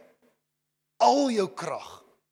al 1.01 1.31
jou 1.33 1.47
krag, 1.57 1.89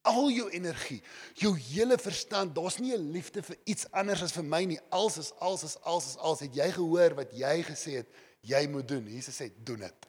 al 0.08 0.30
jou 0.32 0.48
energie, 0.56 1.02
jou 1.38 1.52
hele 1.58 1.98
verstand, 2.00 2.56
daar's 2.56 2.80
nie 2.80 2.94
'n 2.96 3.12
liefde 3.12 3.44
vir 3.44 3.58
iets 3.66 3.92
anders 3.92 4.24
as 4.24 4.32
vir 4.32 4.44
my 4.44 4.64
nie. 4.66 4.80
Als 4.90 5.18
is 5.18 5.32
als 5.40 5.64
is 5.64 5.78
als 5.82 6.08
is 6.08 6.18
als 6.18 6.40
het 6.40 6.56
jy 6.56 6.72
gehoor 6.72 7.16
wat 7.16 7.32
jy 7.32 7.64
gesê 7.64 7.92
het 7.98 8.08
jy 8.42 8.68
moet 8.68 8.88
doen. 8.88 9.08
Jesus 9.08 9.42
sê, 9.42 9.52
"Doen 9.64 9.80
dit." 9.80 10.08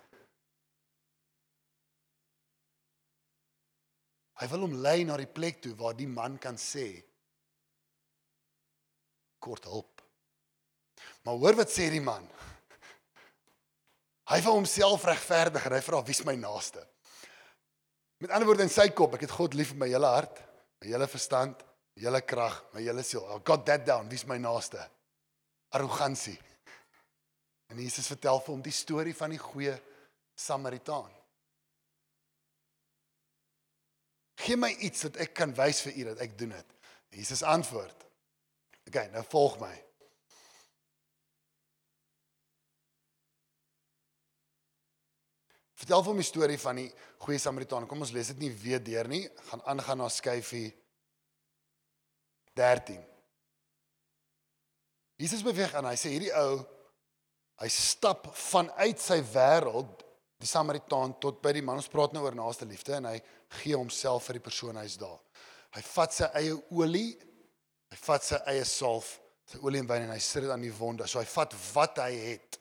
Hy 4.40 4.49
wil 4.49 4.61
hom 4.61 4.75
lei 4.75 5.05
na 5.05 5.17
die 5.17 5.26
plek 5.26 5.61
toe 5.62 5.75
waar 5.75 5.97
die 5.97 6.09
man 6.09 6.38
kan 6.38 6.57
sê 6.57 7.05
kort 9.38 9.64
hulp. 9.64 10.00
Maar 11.23 11.35
hoor 11.35 11.55
wat 11.55 11.69
sê 11.69 11.90
die 11.90 12.00
man? 12.00 12.25
Hy 14.31 14.40
wil 14.40 14.52
homself 14.52 15.05
regverdig 15.05 15.67
en 15.67 15.73
hy 15.73 15.81
vra 15.81 16.02
wie's 16.05 16.25
my 16.25 16.37
naaste? 16.37 16.89
Met 18.20 18.30
ander 18.30 18.46
woorde 18.50 18.66
in 18.66 18.72
sy 18.72 18.90
kop, 18.92 19.14
ek 19.16 19.24
het 19.24 19.32
God 19.32 19.54
lief 19.56 19.72
met 19.72 19.86
my 19.86 19.90
hele 19.94 20.08
hart, 20.12 20.42
my 20.82 20.90
hele 20.92 21.06
verstand, 21.08 21.62
my 21.96 22.04
hele 22.04 22.20
krag, 22.20 22.58
my 22.74 22.82
hele 22.84 23.04
siel. 23.06 23.24
I 23.24 23.38
got 23.44 23.64
that 23.70 23.86
down. 23.88 24.10
Wie's 24.12 24.26
my 24.28 24.36
naaste? 24.40 24.82
Arrogansie. 25.72 26.36
En 27.72 27.80
Jesus 27.80 28.10
vertel 28.10 28.42
vir 28.42 28.52
hom 28.52 28.64
die 28.64 28.74
storie 28.74 29.14
van 29.16 29.32
die 29.32 29.40
goeie 29.40 29.76
Samaritaan. 30.40 31.08
Gee 34.40 34.56
my 34.56 34.70
iets 34.84 35.06
dat 35.08 35.18
ek 35.20 35.34
kan 35.36 35.52
wys 35.56 35.82
vir 35.84 35.96
u 35.96 36.04
dat 36.10 36.20
ek 36.24 36.36
doen 36.40 36.52
dit. 36.56 36.76
Jesus 37.20 37.42
antwoord. 37.44 38.06
OK, 38.88 39.00
nou 39.12 39.24
volg 39.32 39.58
my. 39.60 39.74
Vertel 45.80 46.02
vir 46.04 46.18
die 46.18 46.26
storie 46.28 46.58
van 46.60 46.76
die 46.76 46.90
goeie 47.25 47.40
Samaritaan. 47.40 47.87
Kom 47.88 48.02
ons 48.04 48.12
lees 48.12 48.28
dit 48.34 48.42
nie 48.42 48.50
weer 48.52 48.82
deur 48.84 49.08
nie. 49.08 49.22
Gaan 49.49 49.62
aangaan 49.72 50.02
na 50.02 50.10
skyfie 50.12 50.68
13. 52.58 52.99
Jesus 55.20 55.44
beweeg 55.46 55.72
aan. 55.76 55.88
Hy 55.88 55.96
sê 55.96 56.12
hierdie 56.12 56.34
ou 56.37 56.58
hy 57.60 57.70
stap 57.72 58.28
vanuit 58.37 59.00
sy 59.00 59.20
wêreld 59.32 60.04
die 60.40 60.49
Samaritaan 60.49 61.16
tot 61.20 61.40
by 61.44 61.54
die 61.56 61.64
man. 61.64 61.80
Ons 61.80 61.88
praat 61.92 62.12
nou 62.12 62.26
oor 62.26 62.37
naaste 62.37 62.68
liefde 62.68 62.99
en 62.99 63.08
hy 63.08 63.16
gee 63.62 63.76
homself 63.76 64.28
vir 64.28 64.37
die 64.37 64.46
persoon 64.50 64.80
hy's 64.80 65.00
daar. 65.00 65.18
Hy 65.76 65.84
vat 65.94 66.16
sy 66.16 66.28
eie 66.42 66.54
olie, 66.76 67.14
hy 67.88 68.04
vat 68.04 68.26
sy 68.26 68.40
eie 68.52 68.68
salf, 68.68 69.14
sy 69.49 69.60
olie 69.64 69.80
en 69.80 69.88
wyn 69.88 70.10
en 70.10 70.12
hy 70.12 70.20
sit 70.20 70.44
dit 70.44 70.52
aan 70.52 70.64
die 70.64 70.76
wonde. 70.76 71.08
So 71.08 71.22
hy 71.22 71.28
vat 71.38 71.56
wat 71.72 72.04
hy 72.04 72.12
het. 72.20 72.60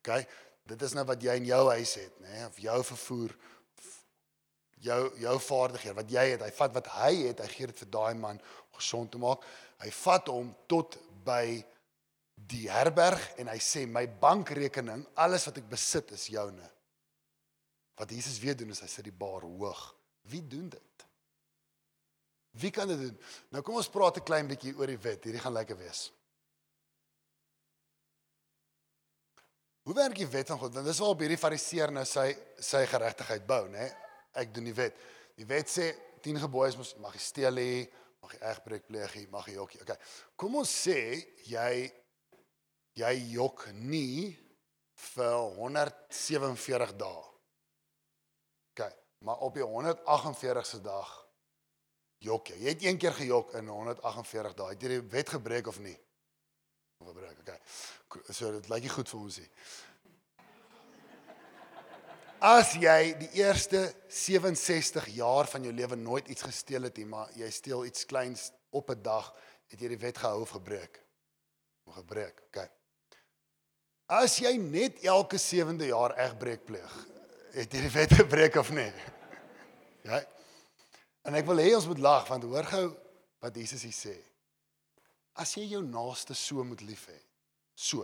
OK? 0.00 0.22
Dit 0.68 0.82
is 0.84 0.94
nou 0.96 1.04
wat 1.08 1.22
jy 1.24 1.38
in 1.40 1.48
jou 1.48 1.62
huis 1.70 1.94
het, 1.96 2.18
nê, 2.20 2.32
nee? 2.34 2.46
of 2.46 2.58
jou 2.60 2.78
vervoer 2.90 3.32
jou 4.84 5.00
jou 5.18 5.34
vaardighede 5.42 5.96
wat 5.96 6.12
jy 6.12 6.24
het. 6.34 6.44
Hy 6.44 6.52
vat 6.54 6.74
wat 6.76 6.90
hy 6.98 7.12
het, 7.28 7.42
hy 7.42 7.48
gee 7.52 7.70
dit 7.70 7.82
vir 7.82 7.90
daai 7.94 8.14
man 8.18 8.38
om 8.38 8.78
gesond 8.78 9.10
te 9.12 9.20
maak. 9.22 9.44
Hy 9.82 9.90
vat 10.02 10.30
hom 10.32 10.52
tot 10.70 10.98
by 11.26 11.58
die 12.48 12.66
herberg 12.70 13.22
en 13.42 13.50
hy 13.50 13.58
sê 13.62 13.84
my 13.90 14.04
bankrekening, 14.20 15.04
alles 15.18 15.48
wat 15.48 15.58
ek 15.58 15.70
besit 15.70 16.12
is 16.14 16.28
joune. 16.30 16.68
Wat 17.98 18.12
Jesus 18.14 18.38
weer 18.42 18.56
doen 18.56 18.70
is 18.74 18.82
hy 18.84 18.90
sit 18.90 19.08
die 19.08 19.14
bar 19.14 19.42
hoog. 19.42 19.82
Wie 20.30 20.44
doen 20.46 20.68
dit? 20.70 21.06
Wie 22.58 22.70
kan 22.74 22.90
dit 22.90 23.00
doen? 23.00 23.16
Nou 23.54 23.62
kom 23.66 23.78
ons 23.78 23.90
praat 23.90 24.18
'n 24.18 24.24
klein 24.24 24.48
bietjie 24.48 24.74
oor 24.76 24.86
die 24.86 24.98
wet. 24.98 25.24
Hierdie 25.24 25.42
gaan 25.42 25.52
lekker 25.52 25.78
wees. 25.78 26.12
Hoe 29.88 29.94
werk 29.96 30.18
die 30.20 30.28
wet 30.28 30.50
van 30.52 30.58
God? 30.60 30.74
Want 30.76 30.84
dis 30.84 30.98
waarop 31.00 31.22
hierdie 31.24 31.38
fariseer 31.40 31.88
nou 31.96 32.02
sy 32.04 32.26
sy 32.60 32.82
geregtigheid 32.90 33.46
bou, 33.48 33.62
né? 33.72 33.86
Ek 34.36 34.50
doen 34.52 34.66
die 34.68 34.74
wet. 34.76 34.98
Die 35.40 35.46
wet 35.48 35.70
sê 35.72 35.86
10 36.20 36.42
gebooie 36.42 36.74
mos 36.76 36.90
mag 37.00 37.14
jy 37.16 37.22
steel 37.24 37.56
nie, 37.56 37.86
mag 38.20 38.34
jy 38.36 38.40
egbreek 38.50 38.84
pleeg 38.84 39.14
nie, 39.16 39.22
mag 39.32 39.46
jy 39.48 39.54
jokkie. 39.56 39.80
Okay. 39.86 39.96
Kom 40.36 40.58
ons 40.60 40.74
sê 40.84 40.98
jy 41.48 41.70
jy 43.00 43.12
jok 43.32 43.64
nie 43.78 44.34
vir 45.06 45.36
147 45.56 46.92
dae. 47.00 47.22
OK, 48.74 48.82
maar 49.24 49.40
op 49.46 49.56
die 49.56 49.64
148ste 49.64 50.82
dag 50.84 51.14
jok 52.28 52.52
jy. 52.52 52.58
Jy 52.60 52.74
het 52.74 52.84
een 52.84 53.00
keer 53.00 53.16
gejok 53.22 53.56
in 53.62 53.72
148 53.72 54.58
dae. 54.60 54.74
Het 54.74 54.84
jy 54.84 54.92
die 54.98 55.08
wet 55.16 55.32
gebreek 55.38 55.72
of 55.72 55.80
nie? 55.80 55.96
Gebreek. 57.08 57.40
OK. 57.40 57.56
So 58.32 58.52
dit 58.52 58.68
lyk 58.68 58.86
nie 58.86 58.92
goed 58.92 59.10
vir 59.12 59.20
ons 59.20 59.38
nie. 59.42 59.48
As 62.38 62.76
jy 62.78 63.14
die 63.18 63.28
eerste 63.40 63.80
67 64.14 65.08
jaar 65.16 65.48
van 65.50 65.64
jou 65.66 65.72
lewe 65.74 65.96
nooit 65.98 66.28
iets 66.30 66.46
gesteel 66.46 66.86
het 66.86 67.00
nie, 67.00 67.06
maar 67.10 67.32
jy 67.34 67.48
steel 67.50 67.82
iets 67.88 68.06
kleins 68.06 68.52
op 68.70 68.90
'n 68.90 69.02
dag, 69.02 69.34
het 69.66 69.80
jy 69.80 69.88
die 69.88 69.98
wet 69.98 70.18
gehou 70.18 70.42
of 70.42 70.54
gebreek? 70.54 71.02
Of 71.84 71.94
gebreek. 71.94 72.42
OK. 72.46 72.70
As 74.06 74.38
jy 74.38 74.56
net 74.56 75.02
elke 75.02 75.38
sewende 75.38 75.86
jaar 75.86 76.14
egbreek 76.16 76.64
pleeg, 76.64 76.92
het 77.52 77.72
jy 77.72 77.80
die 77.80 77.92
wet 77.92 78.12
gebreek 78.12 78.56
of 78.56 78.70
nie? 78.70 78.92
Ja. 80.02 80.22
En 81.24 81.34
ek 81.34 81.46
wil 81.46 81.58
hê 81.58 81.74
ons 81.74 81.86
moet 81.86 81.98
lag 81.98 82.28
want 82.28 82.44
hoor 82.44 82.64
gou 82.64 82.96
wat 83.40 83.56
Jesus 83.56 83.82
hier 83.82 83.92
sê. 83.92 84.16
As 85.34 85.54
jy 85.54 85.66
jou 85.74 85.82
naaste 85.82 86.34
so 86.34 86.64
moet 86.64 86.80
lief 86.80 87.06
hê, 87.06 87.18
so 87.78 88.02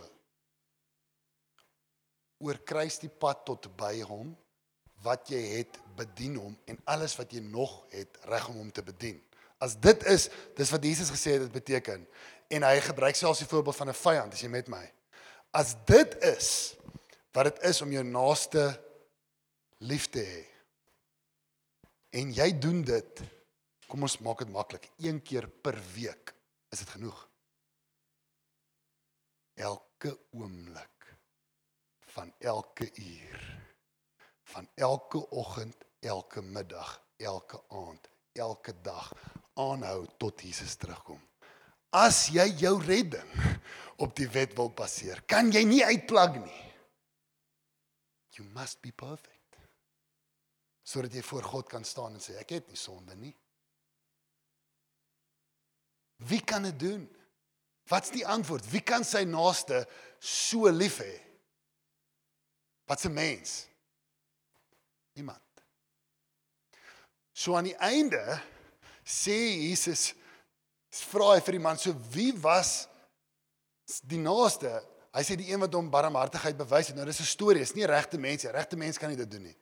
oor 2.45 2.57
kruis 2.67 2.97
die 3.01 3.11
pad 3.11 3.43
tot 3.47 3.67
by 3.79 3.99
hom 4.07 4.31
wat 5.03 5.29
jy 5.31 5.41
het 5.57 5.77
bedien 5.97 6.37
hom 6.39 6.55
en 6.71 6.79
alles 6.91 7.15
wat 7.19 7.33
jy 7.35 7.41
nog 7.43 7.83
het 7.93 8.17
reg 8.29 8.47
om 8.51 8.59
hom 8.63 8.71
te 8.73 8.83
bedien. 8.85 9.19
As 9.61 9.75
dit 9.79 10.03
is, 10.11 10.29
dis 10.57 10.71
wat 10.71 10.83
Jesus 10.83 11.11
gesê 11.13 11.35
het 11.35 11.45
dit 11.45 11.53
beteken 11.53 12.05
en 12.53 12.65
hy 12.67 12.79
gebruik 12.83 13.17
selfs 13.17 13.43
die 13.43 13.49
voorbeeld 13.49 13.77
van 13.77 13.89
'n 13.89 14.01
vyand 14.01 14.33
as 14.33 14.41
jy 14.41 14.49
met 14.49 14.67
my. 14.67 14.83
As 15.51 15.75
dit 15.85 16.15
is 16.23 16.75
wat 17.33 17.51
dit 17.51 17.63
is 17.63 17.81
om 17.81 17.91
jou 17.91 18.03
naaste 18.03 18.81
lief 19.77 20.09
te 20.09 20.23
hê 20.23 20.43
en 22.15 22.31
jy 22.31 22.51
doen 22.59 22.81
dit 22.81 23.23
kom 23.87 24.01
ons 24.01 24.19
maak 24.19 24.39
dit 24.39 24.49
maklik 24.49 24.89
een 24.97 25.21
keer 25.21 25.47
per 25.47 25.75
week 25.95 26.33
is 26.71 26.79
dit 26.79 26.89
genoeg 26.89 27.27
elke 29.55 30.13
oomblik 30.31 31.15
van 32.15 32.33
elke 32.39 32.91
uur 32.95 33.63
van 34.45 34.67
elke 34.73 35.29
oggend, 35.29 35.75
elke 35.99 36.41
middag, 36.41 37.01
elke 37.17 37.63
aand, 37.67 38.09
elke 38.31 38.73
dag 38.81 39.11
aanhou 39.53 40.05
tot 40.17 40.41
Jesus 40.41 40.75
terugkom. 40.75 41.19
As 41.89 42.27
jy 42.35 42.45
jou 42.59 42.75
redding 42.83 43.31
op 44.03 44.13
die 44.17 44.27
wet 44.29 44.53
wil 44.57 44.69
baseer, 44.75 45.23
kan 45.25 45.51
jy 45.51 45.63
nie 45.65 45.81
uitplug 45.85 46.37
nie. 46.43 46.61
You 48.35 48.47
must 48.51 48.81
be 48.83 48.91
perfect. 48.91 49.59
Sodat 50.85 51.15
jy 51.15 51.23
voor 51.25 51.43
God 51.43 51.69
kan 51.71 51.87
staan 51.87 52.17
en 52.19 52.21
sê 52.23 52.35
ek 52.41 52.51
het 52.57 52.67
nie 52.69 52.79
sonde 52.79 53.15
nie. 53.17 53.33
Wie 56.27 56.43
kan 56.43 56.67
dit 56.67 56.77
doen? 56.79 57.07
Wat's 57.87 58.11
die 58.11 58.25
antwoord? 58.25 58.65
Wie 58.71 58.81
kan 58.81 59.05
sy 59.05 59.23
naaste 59.29 59.83
so 60.19 60.69
lief 60.69 60.99
hê? 61.03 61.13
Wat's 62.89 63.05
'n 63.05 63.13
mens? 63.13 63.67
Niemand. 65.13 65.41
So 67.33 67.55
aan 67.55 67.69
die 67.69 67.77
einde 67.77 68.41
sê 69.05 69.37
Jesus 69.69 70.13
vra 70.89 71.35
hy 71.35 71.41
vir 71.41 71.57
die 71.57 71.63
man 71.63 71.77
so 71.77 71.93
wie 72.11 72.31
was 72.41 72.87
die 74.03 74.17
naaste? 74.17 74.71
Hy 75.15 75.23
sê 75.23 75.37
die 75.39 75.51
een 75.51 75.59
wat 75.59 75.73
hom 75.73 75.91
barmhartigheid 75.91 76.57
bewys 76.57 76.87
het. 76.87 76.95
Nou 76.95 77.05
dis 77.05 77.19
'n 77.19 77.25
storie, 77.25 77.61
is 77.61 77.75
nie 77.75 77.85
regte 77.85 78.17
mense. 78.17 78.51
Regte 78.51 78.75
mense 78.75 78.99
kan 78.99 79.09
nie 79.09 79.17
dit 79.17 79.31
doen 79.31 79.43
nie. 79.43 79.57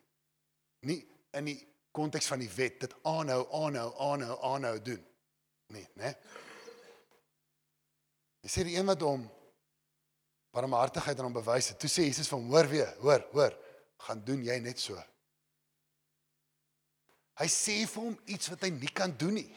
Nie 0.80 1.06
in 1.32 1.44
die 1.44 1.68
konteks 1.92 2.26
van 2.26 2.38
die 2.38 2.50
wet 2.50 2.80
dit 2.80 2.94
aanhou, 3.02 3.46
aanhou, 3.52 3.90
aanhou, 3.98 4.38
aanhou 4.42 4.82
doen. 4.82 5.06
Nee, 5.66 5.86
né? 5.94 6.14
Hy 8.44 8.50
sê 8.52 8.64
die 8.66 8.76
een 8.76 8.84
wat 8.84 9.00
hom 9.00 9.24
barmhartigheid 10.54 11.18
aan 11.18 11.30
hom 11.30 11.36
bewys 11.38 11.70
het. 11.72 11.78
Toe 11.80 11.88
sê 11.88 12.04
Jesus 12.04 12.28
van 12.28 12.44
hoor 12.52 12.68
weer, 12.68 12.90
hoor, 13.00 13.24
hoor, 13.32 13.54
gaan 14.04 14.20
doen 14.26 14.44
jy 14.44 14.58
net 14.60 14.82
so. 14.82 14.98
Hy 17.40 17.48
sê 17.50 17.80
vir 17.88 18.04
hom 18.04 18.18
iets 18.30 18.52
wat 18.52 18.66
hy 18.66 18.70
nie 18.76 18.92
kan 18.94 19.14
doen 19.18 19.40
nie. 19.40 19.48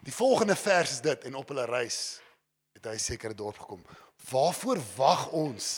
Die 0.00 0.14
volgende 0.16 0.56
vers 0.56 0.96
is 0.96 1.04
dit 1.04 1.28
en 1.28 1.36
op 1.38 1.52
hulle 1.52 1.66
reis 1.68 2.18
het 2.74 2.88
hy 2.88 2.96
sekere 2.98 3.36
dorp 3.36 3.60
gekom. 3.60 3.82
Waarvoor 4.30 4.80
wag 4.96 5.26
ons 5.36 5.68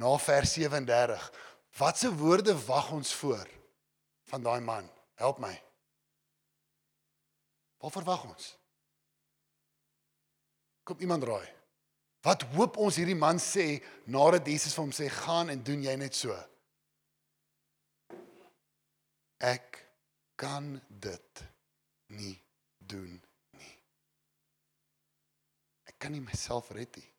na 0.00 0.14
vers 0.24 0.56
37? 0.56 1.28
Watse 1.76 2.08
woorde 2.16 2.56
wag 2.64 2.88
ons 2.96 3.12
voor 3.20 3.44
van 4.32 4.42
daai 4.42 4.60
man? 4.64 4.88
Help 5.20 5.38
my. 5.44 5.52
Waarvoor 7.84 8.08
wag 8.08 8.24
ons? 8.32 8.48
Kom 10.88 11.04
iemand 11.04 11.28
raai. 11.28 11.46
Wat 12.26 12.42
hoop 12.56 12.80
ons 12.82 12.96
hierdie 12.98 13.18
man 13.18 13.38
sê 13.38 13.76
nadat 14.10 14.48
Jesus 14.50 14.74
vir 14.74 14.82
hom 14.82 14.94
sê 14.94 15.06
gaan 15.14 15.52
en 15.52 15.62
doen 15.62 15.84
jy 15.86 15.94
net 16.00 16.16
so? 16.18 16.34
Ek 19.38 19.78
kan 20.40 20.72
dit 20.88 21.42
nie 22.18 22.34
doen 22.78 23.14
nie. 23.60 23.76
Ek 25.86 25.94
kan 26.02 26.16
nie 26.16 26.24
myself 26.24 26.72
red 26.74 26.98
nie. 26.98 27.10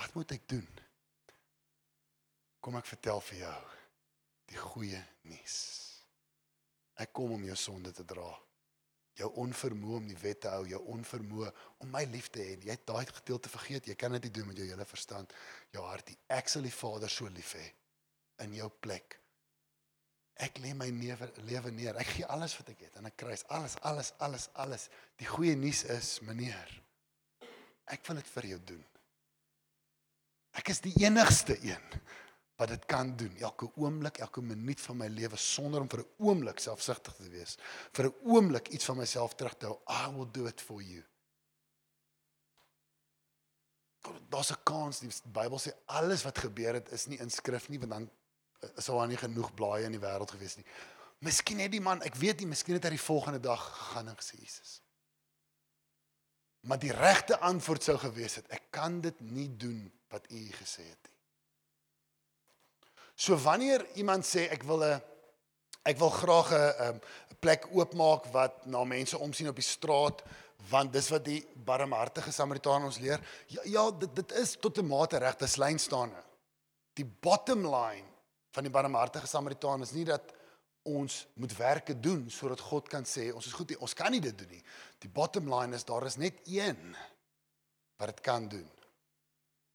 Wat 0.00 0.12
moet 0.16 0.36
ek 0.36 0.44
doen? 0.50 0.68
Kom 2.60 2.76
ek 2.76 2.88
vertel 2.88 3.24
vir 3.30 3.42
jou 3.46 3.58
die 4.50 4.60
goeie 4.60 5.00
nuus. 5.30 5.56
Ek 7.00 7.14
kom 7.16 7.32
om 7.32 7.48
jou 7.48 7.56
sonde 7.56 7.94
te 7.96 8.04
dra. 8.04 8.28
Jou 9.20 9.28
onvermoë 9.44 9.98
om 10.00 10.08
die 10.08 10.18
wet 10.22 10.42
te 10.44 10.52
hou, 10.52 10.64
jou 10.68 10.80
onvermoë 10.94 11.50
om 11.84 11.90
my 11.92 12.02
lief 12.08 12.30
te 12.32 12.40
hê. 12.42 12.56
Jy 12.64 12.72
het 12.72 12.86
daai 12.88 13.04
gedeelte 13.10 13.52
vergeet. 13.52 13.88
Jy 13.90 13.96
kan 14.00 14.16
dit 14.16 14.28
nie 14.28 14.34
doen 14.38 14.48
met 14.48 14.60
jou 14.60 14.68
hele 14.70 14.86
verstand, 14.88 15.34
jou 15.74 15.84
hart. 15.84 16.12
Ek 16.32 16.48
sal 16.48 16.64
die 16.64 16.74
Vader 16.74 17.12
so 17.12 17.28
lief 17.28 17.54
hê 17.58 17.66
in 18.46 18.54
jou 18.56 18.70
plek. 18.80 19.18
Ek 20.40 20.56
lê 20.64 20.72
my 20.72 20.88
newe, 20.94 21.28
lewe 21.44 21.72
neer. 21.76 21.98
Ek 22.00 22.14
gee 22.14 22.28
alles 22.32 22.54
wat 22.56 22.70
ek 22.72 22.86
het 22.86 22.96
aan 22.96 23.06
'n 23.06 23.16
kruis. 23.16 23.44
Alles, 23.48 23.76
alles, 23.82 24.12
alles, 24.18 24.48
alles. 24.54 24.88
Die 25.20 25.28
goeie 25.28 25.56
nuus 25.56 25.84
is, 25.84 26.20
meneer, 26.20 26.82
ek 27.86 28.06
wil 28.06 28.16
dit 28.16 28.26
vir 28.26 28.46
jou 28.46 28.60
doen. 28.64 28.84
Ek 30.52 30.68
is 30.68 30.80
die 30.80 30.94
enigste 31.04 31.58
een 31.62 32.00
wat 32.60 32.68
dit 32.68 32.84
kan 32.84 33.16
doen. 33.16 33.36
Elke 33.38 33.70
oomblik, 33.74 34.18
elke 34.18 34.42
minuut 34.44 34.80
van 34.80 34.98
my 35.00 35.06
lewe 35.08 35.36
sonder 35.36 35.80
om 35.80 35.88
vir 35.88 36.02
'n 36.02 36.10
oomblik 36.18 36.58
selfsugtig 36.60 37.14
te 37.16 37.28
wees, 37.28 37.56
vir 37.92 38.04
'n 38.06 38.14
oomblik 38.22 38.68
iets 38.68 38.84
van 38.84 38.96
myself 38.96 39.34
terug 39.34 39.56
te 39.56 39.66
hou. 39.66 39.78
I 39.88 40.12
will 40.14 40.28
do 40.30 40.46
it 40.46 40.60
for 40.60 40.82
you. 40.82 41.04
Daar's 44.28 44.52
'n 44.52 44.62
kans, 44.62 44.98
die 44.98 45.12
Bybel 45.24 45.58
sê 45.58 45.72
alles 45.84 46.22
wat 46.22 46.38
gebeur 46.38 46.74
het 46.74 46.92
is 46.92 47.06
nie 47.06 47.18
in 47.18 47.30
skrif 47.30 47.68
nie, 47.68 47.78
want 47.78 47.90
dan 47.90 48.10
sou 48.76 48.98
daar 48.98 49.08
nie 49.08 49.16
genoeg 49.16 49.54
blaaie 49.54 49.84
in 49.84 49.92
die 49.92 50.00
wêreld 50.00 50.30
gewees 50.30 50.56
nie. 50.56 50.66
Miskien 51.18 51.58
het 51.58 51.72
die 51.72 51.80
man, 51.80 52.02
ek 52.02 52.14
weet 52.14 52.38
nie, 52.38 52.46
miskien 52.46 52.74
het 52.74 52.84
hy 52.84 52.90
die 52.90 53.00
volgende 53.00 53.40
dag 53.40 53.60
gegaan 53.78 54.08
en 54.08 54.16
gesê 54.16 54.38
Jesus. 54.38 54.82
Maar 56.60 56.78
die 56.78 56.92
regte 56.92 57.38
antwoord 57.38 57.82
sou 57.82 57.98
gewees 57.98 58.34
het, 58.34 58.48
ek 58.48 58.62
kan 58.70 59.00
dit 59.00 59.20
nie 59.20 59.56
doen 59.56 59.92
wat 60.08 60.30
u 60.30 60.50
gesê 60.52 60.84
het 60.88 61.08
nie. 61.08 61.09
So 63.20 63.36
wanneer 63.36 63.84
iemand 64.00 64.24
sê 64.24 64.46
ek 64.48 64.62
wil 64.64 64.80
'n 64.80 65.02
ek 65.84 65.98
wil 65.98 66.10
graag 66.10 66.48
'n 66.52 66.96
'n 66.96 67.36
plek 67.40 67.68
oopmaak 67.68 68.32
wat 68.32 68.66
na 68.66 68.84
mense 68.84 69.18
omsien 69.18 69.48
op 69.48 69.56
die 69.60 69.72
straat 69.76 70.22
want 70.70 70.92
dis 70.92 71.08
wat 71.08 71.24
die 71.24 71.44
barmhartige 71.54 72.32
Samaritaan 72.32 72.84
ons 72.84 72.98
leer. 72.98 73.20
Ja, 73.46 73.60
ja 73.64 73.90
dit 73.90 74.14
dit 74.16 74.32
is 74.32 74.56
tot 74.56 74.78
'n 74.78 74.86
mate 74.86 75.18
reg, 75.18 75.36
dis 75.36 75.56
lynstaande. 75.56 76.22
Die 76.94 77.04
bottom 77.04 77.60
line 77.66 78.08
van 78.52 78.62
die 78.62 78.72
barmhartige 78.72 79.26
Samaritaan 79.26 79.82
is 79.82 79.92
nie 79.92 80.04
dat 80.04 80.32
ons 80.82 81.26
moet 81.34 81.56
werke 81.56 82.00
doen 82.00 82.30
sodat 82.30 82.60
God 82.60 82.88
kan 82.88 83.04
sê 83.04 83.34
ons 83.34 83.46
is 83.46 83.52
goed, 83.52 83.76
ons 83.76 83.94
kan 83.94 84.10
nie 84.10 84.20
dit 84.20 84.38
doen 84.38 84.48
nie. 84.48 84.64
Die 84.98 85.10
bottom 85.10 85.54
line 85.54 85.74
is 85.74 85.84
daar 85.84 86.06
is 86.06 86.16
net 86.16 86.40
een 86.46 86.96
wat 87.96 88.08
dit 88.08 88.20
kan 88.20 88.48
doen. 88.48 88.70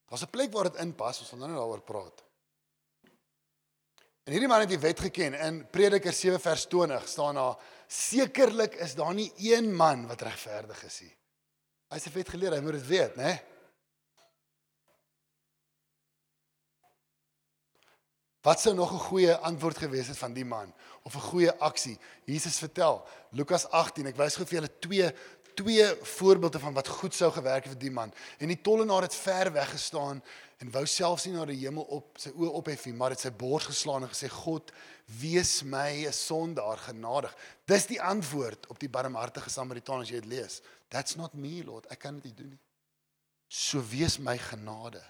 Daar's 0.09 0.23
'n 0.23 0.29
plek 0.29 0.51
waar 0.51 0.63
dit 0.63 0.81
inpas, 0.81 1.19
ons 1.19 1.29
gaan 1.29 1.39
nou 1.39 1.53
daaroor 1.53 1.81
praat. 1.81 2.24
En 4.25 4.33
hierdie 4.33 4.49
man 4.49 4.63
het 4.63 4.71
die 4.73 4.81
wet 4.81 4.99
geken. 5.05 5.35
In 5.37 5.57
Prediker 5.69 6.13
7 6.13 6.39
vers 6.41 6.65
20 6.65 7.07
staan 7.07 7.37
daar: 7.37 7.57
"Sekerlik 7.87 8.73
is 8.73 8.95
daar 8.95 9.13
nie 9.13 9.31
een 9.37 9.75
man 9.75 10.07
wat 10.07 10.21
regverdig 10.21 10.83
is 10.83 10.99
nie." 11.01 11.13
Hy 11.93 11.99
sê 11.99 12.11
wet 12.13 12.29
geleer, 12.29 12.55
hy 12.57 12.61
moet 12.61 12.79
dit 12.79 12.87
weet, 12.87 13.15
né? 13.15 13.37
Wat 18.41 18.59
sou 18.59 18.73
nog 18.75 18.93
'n 18.93 19.07
goeie 19.09 19.35
antwoord 19.35 19.77
gewees 19.77 20.07
het 20.07 20.17
van 20.17 20.33
die 20.33 20.45
man 20.45 20.73
of 21.03 21.15
'n 21.15 21.29
goeie 21.29 21.53
aksie? 21.59 21.99
Jesus 22.25 22.57
vertel, 22.57 23.07
Lukas 23.29 23.69
18, 23.69 24.07
ek 24.07 24.17
wys 24.17 24.35
gou 24.35 24.45
vir 24.45 24.61
julle 24.61 24.79
twee 24.79 25.13
twee 25.55 25.95
voorbeelde 26.01 26.59
van 26.59 26.73
wat 26.73 26.87
goed 26.87 27.15
sou 27.15 27.31
gewerk 27.31 27.63
het 27.63 27.73
vir 27.73 27.79
die 27.79 27.91
man. 27.91 28.13
En 28.37 28.51
die 28.51 28.61
tollenaar 28.61 29.07
het 29.07 29.15
ver 29.15 29.51
weg 29.55 29.69
gestaan 29.71 30.23
en 30.57 30.71
wou 30.71 30.85
selfs 30.87 31.25
nie 31.27 31.33
na 31.35 31.45
die 31.49 31.57
hemel 31.59 31.83
op 31.97 32.19
sy 32.21 32.31
oë 32.31 32.51
ophef 32.61 32.85
nie, 32.87 32.95
maar 32.95 33.11
het 33.15 33.23
sy 33.25 33.31
bors 33.35 33.67
geslaan 33.71 34.05
en 34.05 34.11
gesê: 34.11 34.29
"God, 34.31 34.71
wees 35.21 35.63
my 35.63 36.05
'n 36.07 36.13
sondaar 36.13 36.77
genadig." 36.77 37.35
Dis 37.65 37.85
die 37.85 38.01
antwoord 38.01 38.67
op 38.67 38.79
die 38.79 38.89
barmhartige 38.89 39.49
Samaritaan 39.49 40.01
as 40.01 40.09
jy 40.09 40.21
dit 40.21 40.29
lees. 40.29 40.61
That's 40.89 41.15
not 41.15 41.33
me, 41.33 41.63
Lord. 41.63 41.85
Ek 41.91 41.99
kan 41.99 42.15
dit 42.15 42.23
nie 42.23 42.33
doen 42.33 42.49
nie. 42.49 42.59
So 43.47 43.81
wees 43.89 44.17
my 44.17 44.37
genade. 44.37 45.03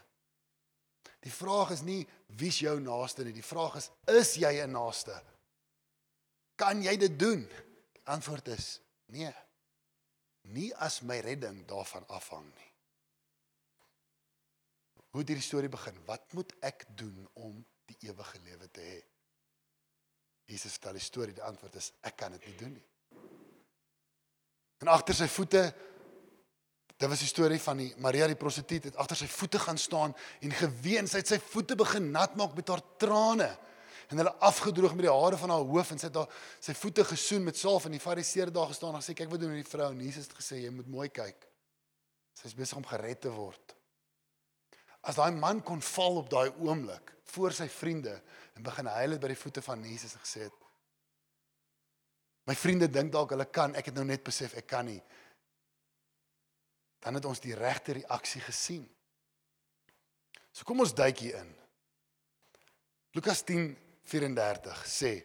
Die 1.26 1.34
vraag 1.34 1.72
is 1.72 1.82
nie 1.82 2.08
wie's 2.38 2.60
jou 2.60 2.80
naaste 2.80 3.24
nie. 3.24 3.34
Die 3.34 3.46
vraag 3.46 3.76
is 3.76 3.90
is 4.08 4.36
jy 4.36 4.62
'n 4.64 4.72
naaste? 4.72 5.22
Kan 6.56 6.84
jy 6.84 6.98
dit 6.98 7.20
doen? 7.20 7.48
Die 7.94 8.06
antwoord 8.06 8.48
is 8.48 8.80
nee. 9.06 9.34
Nie 10.42 10.76
as 10.76 11.02
my 11.02 11.20
redding 11.20 11.66
daarvan 11.68 12.08
afhang 12.08 12.46
nie. 12.46 12.72
Hoe 15.16 15.22
het 15.24 15.30
hierdie 15.32 15.48
storie 15.48 15.70
begin? 15.72 15.96
Wat 16.04 16.34
moet 16.36 16.50
ek 16.68 16.82
doen 17.00 17.22
om 17.40 17.62
die 17.88 17.96
ewige 18.10 18.40
lewe 18.44 18.66
te 18.68 18.82
hê? 18.84 18.98
Jesus 20.52 20.74
vertel 20.76 20.98
die 21.00 21.04
storie. 21.06 21.36
Die 21.38 21.46
antwoord 21.46 21.78
is 21.80 21.94
ek 22.04 22.18
kan 22.20 22.34
dit 22.36 22.50
nie 22.50 22.56
doen 22.60 22.74
nie. 22.76 23.22
En 24.84 24.92
agter 24.92 25.16
sy 25.16 25.30
voete 25.32 25.70
Dit 26.96 27.10
was 27.12 27.20
die 27.20 27.28
storie 27.28 27.60
van 27.60 27.80
die 27.80 27.90
Maria 28.00 28.28
die 28.32 28.38
prostituut 28.40 28.86
het 28.88 28.98
agter 29.04 29.18
sy 29.20 29.28
voete 29.28 29.60
gaan 29.60 29.80
staan 29.80 30.14
en 30.16 30.54
geween. 30.56 31.10
Sy 31.12 31.20
het 31.20 31.32
sy 31.32 31.40
voete 31.44 31.76
begin 31.80 32.08
nat 32.12 32.36
maak 32.40 32.54
met 32.56 32.72
haar 32.72 32.84
trane 33.00 33.50
en 34.12 34.20
hulle 34.22 34.36
afgedroog 34.48 34.94
met 34.96 35.08
die 35.08 35.12
hare 35.12 35.40
van 35.40 35.52
haar 35.52 35.66
hoof 35.68 35.92
en 35.92 36.00
sy 36.00 36.08
het 36.08 36.20
haar 36.22 36.44
sy 36.64 36.76
voete 36.80 37.08
gesoen 37.08 37.48
met 37.48 37.60
salf 37.60 37.88
en 37.88 37.96
die 37.96 38.04
fariseer 38.04 38.52
daar 38.52 38.70
gestaan 38.72 38.96
en 38.96 39.04
gesê 39.04 39.16
kyk 39.18 39.32
wat 39.32 39.44
doen 39.44 39.56
hierdie 39.56 39.72
vrou 39.72 39.90
en 39.92 40.04
Jesus 40.04 40.28
het 40.28 40.38
gesê 40.40 40.62
jy 40.62 40.76
moet 40.76 40.92
mooi 40.92 41.08
kyk. 41.12 41.48
Sy's 42.36 42.56
besig 42.56 42.80
om 42.80 42.88
gered 42.88 43.24
te 43.24 43.32
word. 43.32 43.76
As 45.06 45.20
daai 45.20 45.32
man 45.38 45.62
kon 45.64 45.82
val 45.82 46.22
op 46.24 46.30
daai 46.30 46.50
oomblik 46.66 47.14
voor 47.36 47.54
sy 47.54 47.68
vriende 47.70 48.16
en 48.56 48.66
begin 48.66 48.90
huil 48.90 49.16
het 49.16 49.22
by 49.22 49.34
die 49.34 49.40
voete 49.40 49.62
van 49.66 49.84
Jesus 49.86 50.16
en 50.18 50.24
gesê 50.26 50.48
het 50.48 50.66
My 52.46 52.54
vriende 52.54 52.88
dink 52.94 53.10
dalk 53.14 53.32
hulle 53.34 53.48
kan, 53.50 53.74
ek 53.74 53.90
het 53.90 53.96
nou 53.98 54.06
net 54.06 54.24
besef 54.26 54.54
ek 54.60 54.68
kan 54.70 54.86
nie. 54.86 55.00
Dan 57.02 57.18
het 57.18 57.26
ons 57.26 57.42
die 57.42 57.56
regte 57.58 57.96
reaksie 57.98 58.42
gesien. 58.46 58.84
So 60.54 60.66
kom 60.68 60.84
ons 60.84 60.94
duik 60.96 61.24
hier 61.26 61.40
in. 61.42 61.50
Lukas 63.18 63.42
10:34 63.48 64.86
sê 64.86 65.16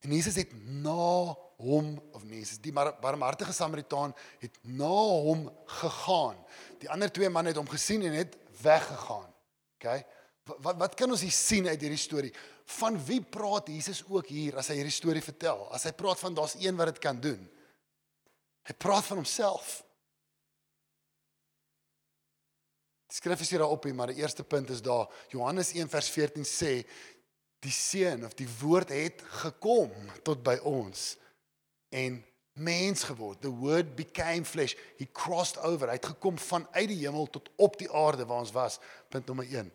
en 0.00 0.12
Jesus 0.14 0.36
het 0.38 0.52
na 0.54 1.34
hom 1.58 1.96
of 2.14 2.22
nee, 2.22 2.38
Jesus 2.38 2.60
die 2.62 2.72
barmhartige 2.72 3.52
Samaritaan 3.52 4.14
het 4.38 4.58
na 4.62 4.98
hom 5.26 5.48
gegaan. 5.66 6.38
Die 6.78 6.90
ander 6.90 7.10
twee 7.12 7.28
manne 7.28 7.50
het 7.50 7.58
hom 7.58 7.68
gesien 7.68 8.02
en 8.06 8.14
het 8.14 8.36
weggegaan. 8.62 9.28
OK? 9.78 9.88
Wat 10.64 10.78
wat 10.80 10.94
kan 10.96 11.10
ons 11.12 11.24
hier 11.24 11.34
sien 11.34 11.68
uit 11.68 11.80
hierdie 11.80 12.00
storie? 12.00 12.32
Van 12.78 12.96
wie 13.04 13.20
praat 13.20 13.68
Jesus 13.68 14.02
ook 14.08 14.30
hier 14.32 14.56
as 14.60 14.70
hy 14.72 14.78
hierdie 14.80 14.94
storie 14.94 15.24
vertel? 15.24 15.66
As 15.74 15.84
hy 15.88 15.92
praat 15.96 16.20
van 16.20 16.36
daar's 16.36 16.56
een 16.60 16.76
wat 16.76 16.92
dit 16.92 17.02
kan 17.04 17.20
doen. 17.20 17.42
Hy 18.68 18.74
praat 18.76 19.06
van 19.08 19.22
homself. 19.22 19.78
Die 23.08 23.16
skrif 23.16 23.40
is 23.40 23.50
hier 23.52 23.62
daarop, 23.62 23.86
maar 23.96 24.12
die 24.12 24.20
eerste 24.20 24.44
punt 24.44 24.68
is 24.70 24.82
daar. 24.84 25.08
Johannes 25.32 25.72
1 25.72 25.88
vers 25.88 26.10
14 26.12 26.44
sê 26.44 26.72
die 27.64 27.72
seun 27.72 28.26
of 28.28 28.36
die 28.38 28.48
woord 28.60 28.92
het 28.94 29.24
gekom 29.42 29.94
tot 30.26 30.42
by 30.46 30.58
ons 30.68 31.14
en 31.90 32.20
mens 32.58 33.04
geword. 33.08 33.40
The 33.40 33.52
word 33.52 33.94
became 33.96 34.44
flesh. 34.44 34.74
He 34.98 35.08
crossed 35.12 35.58
over. 35.58 35.88
Hy 35.88 35.98
het 35.98 36.10
gekom 36.14 36.38
vanuit 36.38 36.88
die 36.90 37.00
hemel 37.04 37.28
tot 37.32 37.50
op 37.56 37.78
die 37.80 37.90
aarde 37.90 38.26
waar 38.28 38.44
ons 38.44 38.54
was. 38.54 38.78
Punt 39.08 39.26
nommer 39.26 39.48
1. 39.48 39.70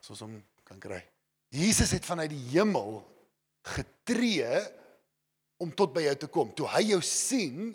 As 0.00 0.10
ons 0.14 0.24
hom 0.26 0.36
kan 0.68 0.80
kry. 0.82 1.00
Jesus 1.50 1.90
het 1.96 2.06
vanuit 2.06 2.30
die 2.30 2.44
hemel 2.52 3.00
getree 3.74 4.60
om 5.60 5.72
tot 5.76 5.92
by 5.94 6.06
jou 6.06 6.16
te 6.22 6.30
kom. 6.32 6.52
Toe 6.56 6.68
hy 6.72 6.84
jou 6.92 7.00
sien, 7.04 7.70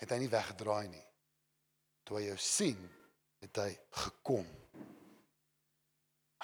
het 0.00 0.12
hy 0.14 0.20
nie 0.22 0.32
weggedraai 0.32 0.88
nie. 0.88 1.06
Toe 2.04 2.20
hy 2.20 2.28
jou 2.30 2.38
sien, 2.40 2.80
het 3.44 3.60
hy 3.60 3.70
gekom. 4.04 4.46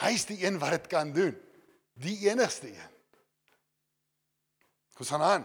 Hy's 0.01 0.25
die 0.29 0.41
een 0.45 0.59
wat 0.61 0.79
dit 0.79 0.89
kan 0.93 1.13
doen. 1.13 1.37
Die 2.01 2.17
enigste 2.29 2.71
een. 2.73 3.00
Kom 5.01 5.21
aan 5.21 5.23
aan. 5.23 5.45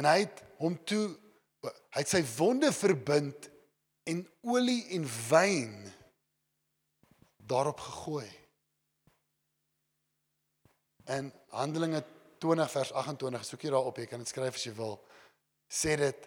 En 0.00 0.06
hy 0.08 0.22
het 0.24 0.38
hom 0.56 0.78
toe 0.88 1.04
hy 1.62 2.00
het 2.00 2.10
sy 2.10 2.22
wonde 2.38 2.72
verbind 2.74 3.50
en 4.08 4.22
olie 4.48 4.80
en 4.96 5.04
wyn 5.28 5.74
daarop 7.36 7.82
gegooi. 7.84 8.26
In 11.12 11.28
Handelinge 11.52 12.00
20 12.42 12.72
vers 12.72 12.94
28, 13.04 13.44
soek 13.46 13.68
jy 13.68 13.74
daarop, 13.74 14.00
jy 14.00 14.08
kan 14.10 14.24
dit 14.24 14.32
skryf 14.32 14.56
as 14.56 14.64
jy 14.64 14.72
wil. 14.80 14.96
Sê 15.68 15.98
dit 16.00 16.26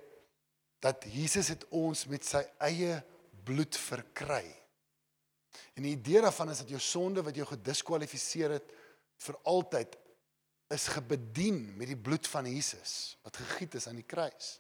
dat 0.86 1.10
Jesus 1.10 1.50
het 1.56 1.66
ons 1.74 2.06
met 2.12 2.24
sy 2.24 2.46
eie 2.70 3.02
bloed 3.50 3.76
verkry. 3.82 4.46
En 5.74 5.84
die 5.84 5.98
idee 5.98 6.22
daarvan 6.22 6.54
is 6.54 6.62
dat 6.62 6.70
jou 6.70 6.80
sonde 6.80 7.26
wat 7.26 7.36
jou 7.36 7.50
gediskwalifiseer 7.50 8.60
het 8.60 8.74
vir 9.26 9.42
altyd 9.50 9.98
is 10.76 10.90
gebedien 10.94 11.60
met 11.80 11.90
die 11.90 12.00
bloed 12.00 12.28
van 12.28 12.48
Jesus 12.50 13.16
wat 13.26 13.40
gegiet 13.42 13.78
is 13.80 13.88
aan 13.90 14.00
die 14.00 14.08
kruis. 14.08 14.56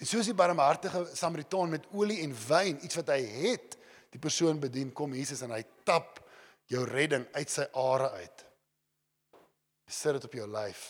En 0.00 0.08
soos 0.08 0.30
die 0.30 0.36
barmhartige 0.36 1.04
Samaritaan 1.14 1.72
met 1.74 1.88
olie 1.92 2.22
en 2.24 2.32
wyn, 2.46 2.78
iets 2.84 2.96
wat 2.96 3.12
hy 3.12 3.20
het, 3.20 3.76
die 4.10 4.20
persoon 4.22 4.60
bedien, 4.60 4.92
kom 4.96 5.12
Jesus 5.14 5.42
en 5.44 5.52
hy 5.54 5.62
tap 5.86 6.22
jou 6.70 6.86
redding 6.88 7.26
uit 7.36 7.52
sy 7.52 7.66
are 7.76 8.08
uit. 8.16 8.44
Hy 9.86 9.94
sit 9.94 10.16
dit 10.16 10.26
op 10.30 10.36
jou 10.38 10.48
lyf. 10.50 10.84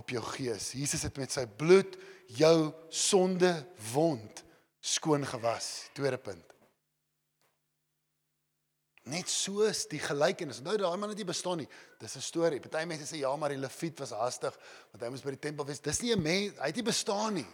Op 0.00 0.10
jou 0.10 0.22
gees. 0.34 0.72
Jesus 0.74 1.04
het 1.06 1.18
met 1.20 1.32
sy 1.34 1.44
bloed 1.46 1.98
jou 2.34 2.70
sonde 2.88 3.52
wond 3.92 4.44
skoon 4.80 5.26
gewas. 5.28 5.90
Tweede 5.94 6.18
punt. 6.18 6.46
Net 9.10 9.28
soos 9.28 9.86
die 9.90 9.98
gelykenis. 10.02 10.60
Nou 10.62 10.76
daai 10.78 10.96
man 11.00 11.10
het 11.10 11.18
nie 11.18 11.26
bestaan 11.26 11.58
nie. 11.62 11.68
Dis 11.98 12.16
'n 12.16 12.22
storie. 12.22 12.60
Party 12.60 12.84
mense 12.86 13.06
sê 13.06 13.18
ja, 13.18 13.34
maar 13.36 13.50
die 13.50 13.58
leviet 13.58 13.98
was 13.98 14.10
haastig 14.10 14.56
want 14.92 15.02
hy 15.02 15.08
moes 15.08 15.22
by 15.22 15.30
die 15.30 15.44
tempel 15.48 15.66
wees. 15.66 15.80
Dis 15.80 16.02
nie 16.02 16.12
'n 16.14 16.22
mens, 16.22 16.58
hy 16.58 16.66
het 16.66 16.76
nie 16.76 16.82
bestaan 16.82 17.34
nie. 17.34 17.46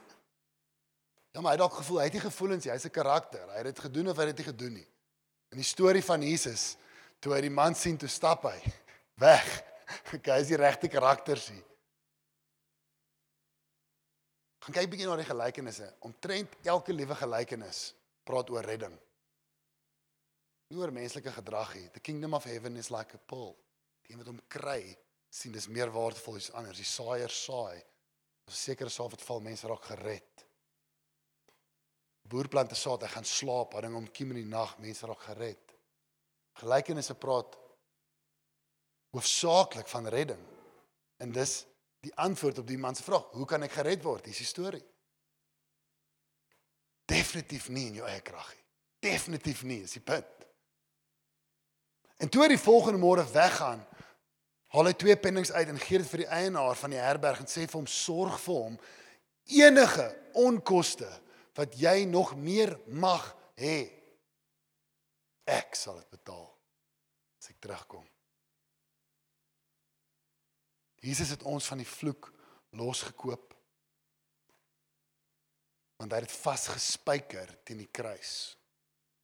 Ja, 1.33 1.41
maar 1.41 1.53
hy 1.53 1.59
het 1.59 1.69
dalk 1.69 1.75
gevoel, 1.75 1.99
hy 1.99 2.05
het 2.05 2.13
nie 2.13 2.21
gevoelens 2.21 2.65
nie. 2.65 2.73
Hy's 2.73 2.85
'n 2.85 2.91
karakter. 2.91 3.49
Hy 3.49 3.57
het 3.57 3.65
dit 3.75 3.79
gedoen 3.79 4.09
of 4.09 4.17
hy 4.17 4.27
het 4.27 4.37
dit 4.37 4.47
nie 4.47 4.53
gedoen 4.53 4.73
nie. 4.73 4.89
In 5.51 5.59
die 5.59 5.65
storie 5.65 6.05
van 6.05 6.23
Jesus, 6.23 6.77
toe 7.21 7.33
hy 7.35 7.41
die 7.41 7.51
man 7.51 7.75
sien 7.75 7.97
toe 7.97 8.09
stap 8.09 8.43
hy 8.43 8.73
weg. 9.27 9.63
Okay, 10.15 10.35
hy 10.35 10.41
is 10.41 10.49
die 10.49 10.57
regte 10.57 10.89
karakter 10.89 11.37
sien. 11.37 11.63
Gaan 14.67 14.75
kyk 14.75 14.91
bietjie 14.91 15.07
na 15.07 15.17
die 15.17 15.29
gelykenisse. 15.29 15.95
Omtrent 16.01 16.57
elke 16.65 16.93
liewe 16.93 17.15
gelykenis 17.15 17.95
praat 18.27 18.51
oor 18.51 18.67
redding. 18.67 18.97
Nie 20.71 20.81
oor 20.81 20.93
menslike 20.95 21.33
gedrag 21.33 21.75
nie. 21.79 21.89
The 21.95 22.03
kingdom 22.03 22.35
of 22.35 22.45
heaven 22.45 22.77
is 22.77 22.91
like 22.91 23.15
a 23.15 23.19
pearl. 23.19 23.55
Die 24.07 24.17
wat 24.19 24.31
hom 24.31 24.41
kry, 24.51 24.81
sien 25.31 25.55
dis 25.55 25.69
meer 25.71 25.93
waardevol 25.95 26.39
as 26.41 26.51
anders. 26.59 26.81
Die 26.81 26.89
saaier 26.89 27.33
saai. 27.33 27.79
As 28.47 28.63
sekere 28.69 28.91
saad 28.91 29.15
wat 29.15 29.23
val, 29.27 29.43
mense 29.43 29.67
raak 29.67 29.87
gered. 29.91 30.45
Boer 32.27 32.49
plant 32.51 32.73
'n 32.73 32.79
saad, 32.79 33.03
hy 33.03 33.09
gaan 33.09 33.25
slaap, 33.25 33.75
hy 33.75 33.81
ding 33.81 33.95
om 33.95 34.11
kiem 34.11 34.31
in 34.35 34.43
die 34.43 34.51
nag, 34.51 34.79
mense 34.79 35.07
raak 35.07 35.23
gered. 35.31 35.75
Gelykenisse 36.59 37.15
praat 37.15 37.57
hoofsaaklik 39.15 39.89
van 39.89 40.09
redding. 40.09 40.43
En 41.19 41.33
dis 41.33 41.65
die 42.01 42.15
antwoord 42.15 42.59
op 42.59 42.67
die 42.67 42.79
man 42.79 42.95
se 42.95 43.03
vraag, 43.03 43.31
hoe 43.33 43.47
kan 43.47 43.63
ek 43.63 43.79
gered 43.79 44.03
word? 44.03 44.25
Dis 44.25 44.43
die 44.43 44.47
storie. 44.47 44.85
Definitief 47.07 47.69
nie 47.69 47.87
in 47.87 48.01
jou 48.01 48.09
eie 48.09 48.21
krag 48.21 48.51
nie. 48.55 48.65
Definitief 49.07 49.63
nie, 49.63 49.83
is 49.87 49.93
die 49.93 50.03
punt. 50.03 50.36
En 52.17 52.29
toe 52.33 52.43
hy 52.43 52.49
die 52.55 52.61
volgende 52.61 53.01
môre 53.01 53.25
weggaan, 53.33 53.83
haal 54.73 54.89
hy 54.89 54.95
twee 54.99 55.17
pennings 55.21 55.53
uit 55.53 55.69
en 55.69 55.81
gee 55.81 56.01
dit 56.01 56.09
vir 56.11 56.25
die 56.25 56.33
eienaar 56.39 56.79
van 56.81 56.95
die 56.95 57.01
herberg 57.01 57.43
en 57.43 57.51
sê 57.51 57.67
vir 57.67 57.79
hom: 57.79 57.87
"Sorg 57.87 58.41
vir 58.41 58.55
hom 58.55 58.79
enige 59.47 60.07
onkoste 60.35 61.09
wat 61.57 61.77
jy 61.81 62.05
nog 62.09 62.35
meer 62.37 62.75
mag 62.87 63.29
hê. 63.61 63.93
Ek 65.47 65.77
sal 65.77 66.01
dit 66.01 66.11
betaal 66.11 66.49
as 67.39 67.51
ek 67.53 67.61
terugkom." 67.61 68.05
Jesus 71.07 71.31
het 71.31 71.43
ons 71.47 71.67
van 71.69 71.79
die 71.79 71.89
vloek 71.89 72.33
losgekoop. 72.75 73.55
Want 75.97 76.13
hy 76.13 76.21
het 76.21 76.29
dit 76.29 76.39
vasgespijker 76.43 77.53
teen 77.65 77.81
die 77.85 77.93
kruis. 77.93 78.57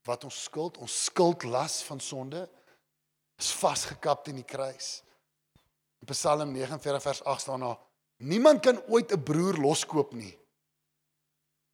Wat 0.07 0.23
ons 0.23 0.43
skuld, 0.47 0.77
ons 0.77 1.03
skuldlas 1.09 1.81
van 1.87 1.99
sonde 1.99 2.47
is 3.39 3.51
vasgekap 3.51 4.23
teen 4.23 4.35
die 4.35 4.47
kruis. 4.47 5.01
In 6.03 6.09
Psalm 6.11 6.51
49 6.51 7.01
vers 7.01 7.23
8 7.23 7.41
staan 7.41 7.59
daar: 7.59 7.79
Niemand 8.17 8.61
kan 8.61 8.81
ooit 8.87 9.11
'n 9.11 9.23
broer 9.23 9.57
loskoop 9.57 10.13
nie. 10.13 10.37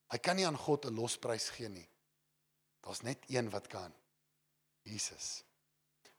Hy 0.10 0.18
kan 0.18 0.36
nie 0.36 0.46
aan 0.46 0.58
God 0.58 0.86
'n 0.86 0.96
losprys 0.96 1.50
gee 1.50 1.70
nie. 1.70 1.90
Daar's 2.82 3.02
net 3.02 3.18
een 3.28 3.50
wat 3.50 3.68
kan. 3.68 3.94
Jesus. 4.82 5.44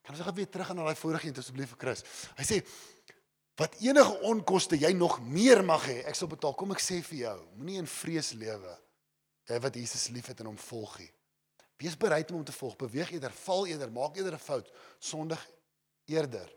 Kan 0.03 0.14
ons 0.14 0.24
gou 0.24 0.35
weer 0.35 0.48
terug 0.48 0.66
gaan 0.66 0.76
na 0.76 0.85
daai 0.85 0.96
vorige 0.96 1.26
een 1.26 1.37
asseblief 1.37 1.68
vir 1.68 1.79
Chris. 1.79 2.05
Hy 2.37 2.44
sê 2.44 2.66
wat 3.61 3.74
enige 3.81 4.20
onkoste 4.24 4.79
jy 4.79 4.92
nog 4.92 5.20
meer 5.20 5.64
mag 5.64 5.85
hê, 5.87 6.00
ek 6.09 6.14
sal 6.14 6.29
betaal. 6.29 6.55
Kom 6.55 6.72
ek 6.72 6.81
sê 6.81 7.03
vir 7.03 7.18
jou, 7.18 7.38
moenie 7.57 7.79
in 7.79 7.87
vrees 7.87 8.33
lewe. 8.33 8.79
Jy 9.50 9.59
wat 9.61 9.74
Jesus 9.74 10.09
liefhet 10.09 10.40
en 10.40 10.46
hom 10.46 10.57
volg 10.57 10.98
nie. 10.98 11.11
Wees 11.81 11.97
bereid 11.97 12.31
om 12.31 12.40
hom 12.40 12.45
te 12.45 12.53
volg. 12.53 12.77
Beweeg 12.77 13.12
eerder, 13.14 13.33
val 13.33 13.66
eerder, 13.66 13.93
maak 13.93 14.16
eerder 14.16 14.37
'n 14.37 14.47
fout, 14.47 14.73
sondig 14.99 15.40
eerder 16.05 16.49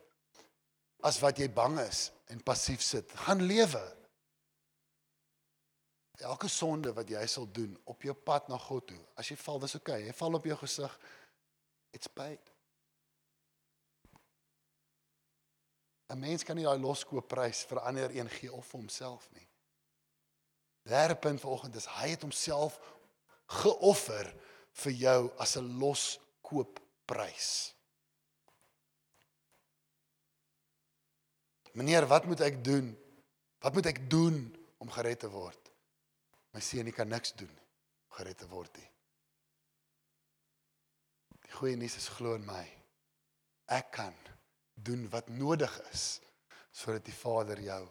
as 1.04 1.20
wat 1.20 1.40
jy 1.40 1.50
bang 1.52 1.80
is 1.80 2.12
en 2.32 2.44
passief 2.44 2.82
sit. 2.82 3.12
Gaan 3.26 3.42
lewe. 3.42 3.84
Elke 6.24 6.48
sonde 6.48 6.94
wat 6.94 7.10
jy 7.10 7.26
sal 7.28 7.48
doen 7.52 7.74
op 7.90 8.04
jou 8.06 8.14
pad 8.16 8.48
na 8.48 8.58
God 8.58 8.88
toe. 8.88 9.02
As 9.20 9.28
jy 9.28 9.36
val, 9.36 9.60
dis 9.60 9.76
oukei. 9.76 9.96
Okay. 9.98 10.08
Jy 10.08 10.14
val 10.14 10.40
op 10.40 10.46
jou 10.48 10.58
gesig. 10.58 11.00
It's 11.92 12.08
paid. 12.08 12.52
'n 16.14 16.20
Mens 16.20 16.44
kan 16.44 16.56
nie 16.56 16.66
daai 16.66 16.80
loskoopprys 16.80 17.64
vir 17.66 17.80
ander 17.80 18.12
een 18.14 18.30
gee 18.30 18.52
of 18.54 18.66
vir 18.68 18.80
homself 18.80 19.28
nie. 19.34 19.48
Derde 20.84 21.16
punt 21.16 21.42
vanoggend 21.42 21.76
is 21.76 21.86
hy 21.86 22.10
het 22.10 22.22
homself 22.22 22.80
geoffer 23.46 24.30
vir 24.82 24.94
jou 24.98 25.20
as 25.38 25.56
'n 25.58 25.80
loskoopprys. 25.80 27.74
Meneer, 31.74 32.08
wat 32.08 32.26
moet 32.26 32.40
ek 32.40 32.64
doen? 32.64 32.98
Wat 33.60 33.74
moet 33.74 33.86
ek 33.86 34.10
doen 34.10 34.56
om 34.78 34.90
gered 34.90 35.20
te 35.20 35.30
word? 35.30 35.72
My 36.54 36.60
seun, 36.60 36.86
jy 36.86 36.92
kan 36.92 37.10
niks 37.10 37.34
doen 37.34 37.50
om 37.50 38.12
gered 38.18 38.38
te 38.38 38.48
word 38.48 38.78
nie. 38.78 38.90
Die 41.42 41.52
goeie 41.52 41.76
nuus 41.76 41.96
is 41.98 42.08
glo 42.08 42.36
in 42.36 42.46
my. 42.46 42.66
Ek 43.66 43.92
kan 43.92 44.14
doen 44.74 45.10
wat 45.10 45.30
nodig 45.30 45.82
is 45.92 46.22
sodat 46.72 47.06
die 47.06 47.14
Vader 47.14 47.60
jou 47.62 47.90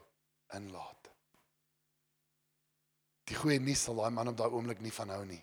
inlaat. 0.55 1.11
Die 3.25 3.35
goeie 3.35 3.59
nuus 3.59 3.83
sal 3.83 3.95
daai 3.95 4.11
man 4.11 4.29
op 4.29 4.37
daai 4.37 4.51
oomblik 4.51 4.81
nie 4.81 4.93
van 4.93 5.09
hou 5.09 5.25
nie 5.25 5.43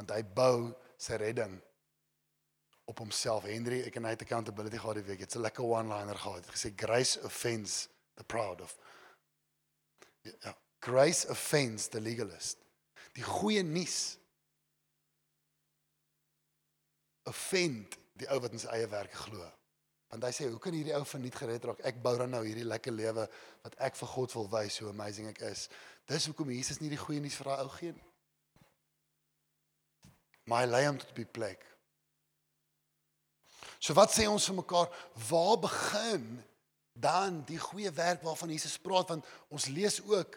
want 0.00 0.14
hy 0.16 0.22
bou 0.24 0.70
sy 1.00 1.18
redding 1.20 1.58
op 2.88 3.02
homself. 3.04 3.44
Henry, 3.44 3.82
ek 3.86 3.98
en 4.00 4.08
hy 4.08 4.14
het 4.16 4.24
accountability 4.24 4.80
gehad 4.80 4.98
die 4.98 5.06
week. 5.06 5.20
Dit's 5.20 5.36
'n 5.36 5.44
lekker 5.44 5.64
one-liner 5.64 6.16
gehad. 6.16 6.46
Hy 6.46 6.56
gesê 6.56 6.72
grace 6.76 7.20
offends 7.22 7.88
the 8.16 8.24
proud 8.24 8.60
of. 8.60 8.76
Ja, 10.22 10.56
grace 10.80 11.28
offends 11.28 11.88
the 11.88 12.00
legalist. 12.00 12.58
Die 13.12 13.22
goeie 13.22 13.62
nuus 13.62 14.18
offend 17.24 17.96
die 18.12 18.28
ou 18.32 18.40
wat 18.40 18.52
in 18.52 18.58
sy 18.58 18.68
eie 18.68 18.88
werk 18.88 19.12
glo. 19.12 19.52
Want 20.10 20.24
hy 20.24 20.32
sê, 20.34 20.48
hoe 20.50 20.58
kan 20.58 20.74
hierdie 20.74 20.94
ou 20.96 21.04
van 21.04 21.20
nie 21.20 21.30
gered 21.30 21.64
raak? 21.64 21.80
Ek 21.86 22.02
bou 22.02 22.16
dan 22.18 22.30
nou 22.30 22.42
hierdie 22.44 22.66
lekker 22.66 22.92
lewe 22.92 23.28
wat 23.62 23.74
ek 23.78 23.96
vir 23.96 24.08
God 24.08 24.32
wil 24.34 24.48
wys 24.50 24.78
hoe 24.78 24.88
amazing 24.88 25.28
ek 25.28 25.40
is. 25.52 25.68
Dis 26.06 26.26
hoekom 26.26 26.50
Jesus 26.50 26.80
nie 26.80 26.90
die 26.90 26.98
goeie 26.98 27.20
nuus 27.20 27.36
vir 27.38 27.52
daai 27.52 27.62
ou 27.62 27.68
gee 27.68 27.92
nie. 27.92 28.09
Maar 30.48 30.64
hy 30.64 30.70
lei 30.70 30.84
hom 30.86 31.00
tot 31.00 31.16
die 31.16 31.28
plek. 31.28 31.64
So 33.80 33.96
wat 33.96 34.12
sê 34.12 34.26
ons 34.28 34.46
vir 34.50 34.60
mekaar? 34.60 34.88
Waar 35.28 35.58
begin 35.62 36.24
dan 37.00 37.40
die 37.48 37.58
goeie 37.58 37.90
werk 37.96 38.22
waarvan 38.22 38.52
Jesus 38.52 38.78
praat 38.78 39.08
want 39.08 39.28
ons 39.48 39.70
lees 39.72 40.00
ook 40.04 40.36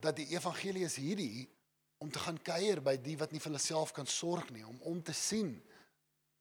dat 0.00 0.16
die 0.16 0.30
evangelie 0.32 0.86
is 0.86 0.96
hierdie 0.96 1.48
om 2.00 2.08
te 2.10 2.22
gaan 2.22 2.38
kuier 2.40 2.80
by 2.80 2.94
die 2.96 3.18
wat 3.20 3.32
nie 3.32 3.40
vir 3.42 3.50
hulle 3.50 3.60
self 3.60 3.92
kan 3.92 4.08
sorg 4.08 4.48
nie, 4.54 4.64
om 4.64 4.78
om 4.88 5.02
te 5.04 5.12
sien 5.12 5.52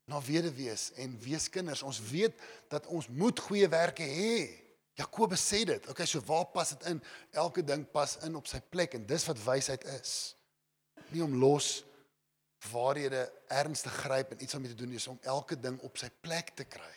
na 0.10 0.22
weduwees 0.24 0.90
en 1.04 1.18
weeskinders. 1.22 1.84
Ons 1.86 2.00
weet 2.10 2.38
dat 2.72 2.88
ons 2.88 3.10
moet 3.12 3.40
goeie 3.40 3.68
werke 3.70 4.08
hê. 4.08 4.48
Jakobus 4.98 5.44
sê 5.44 5.62
dit. 5.68 5.90
Okay, 5.92 6.08
so 6.08 6.24
waar 6.28 6.48
pas 6.54 6.72
dit 6.74 6.88
in? 6.92 7.02
Elke 7.36 7.64
ding 7.64 7.84
pas 7.92 8.16
in 8.26 8.40
op 8.40 8.48
sy 8.48 8.62
plek 8.72 8.96
en 8.96 9.06
dis 9.08 9.28
wat 9.28 9.44
wysheid 9.44 9.84
is. 10.00 10.16
Nie 11.12 11.24
om 11.28 11.36
los 11.44 11.84
waarhede 12.68 13.32
ernstig 13.48 13.94
gryp 13.94 14.32
en 14.32 14.44
iets 14.44 14.54
om 14.54 14.62
mee 14.62 14.72
te 14.72 14.78
doen 14.78 14.92
is 14.92 15.08
om 15.08 15.20
elke 15.22 15.60
ding 15.60 15.80
op 15.86 15.98
sy 15.98 16.10
plek 16.22 16.52
te 16.56 16.66
kry. 16.68 16.96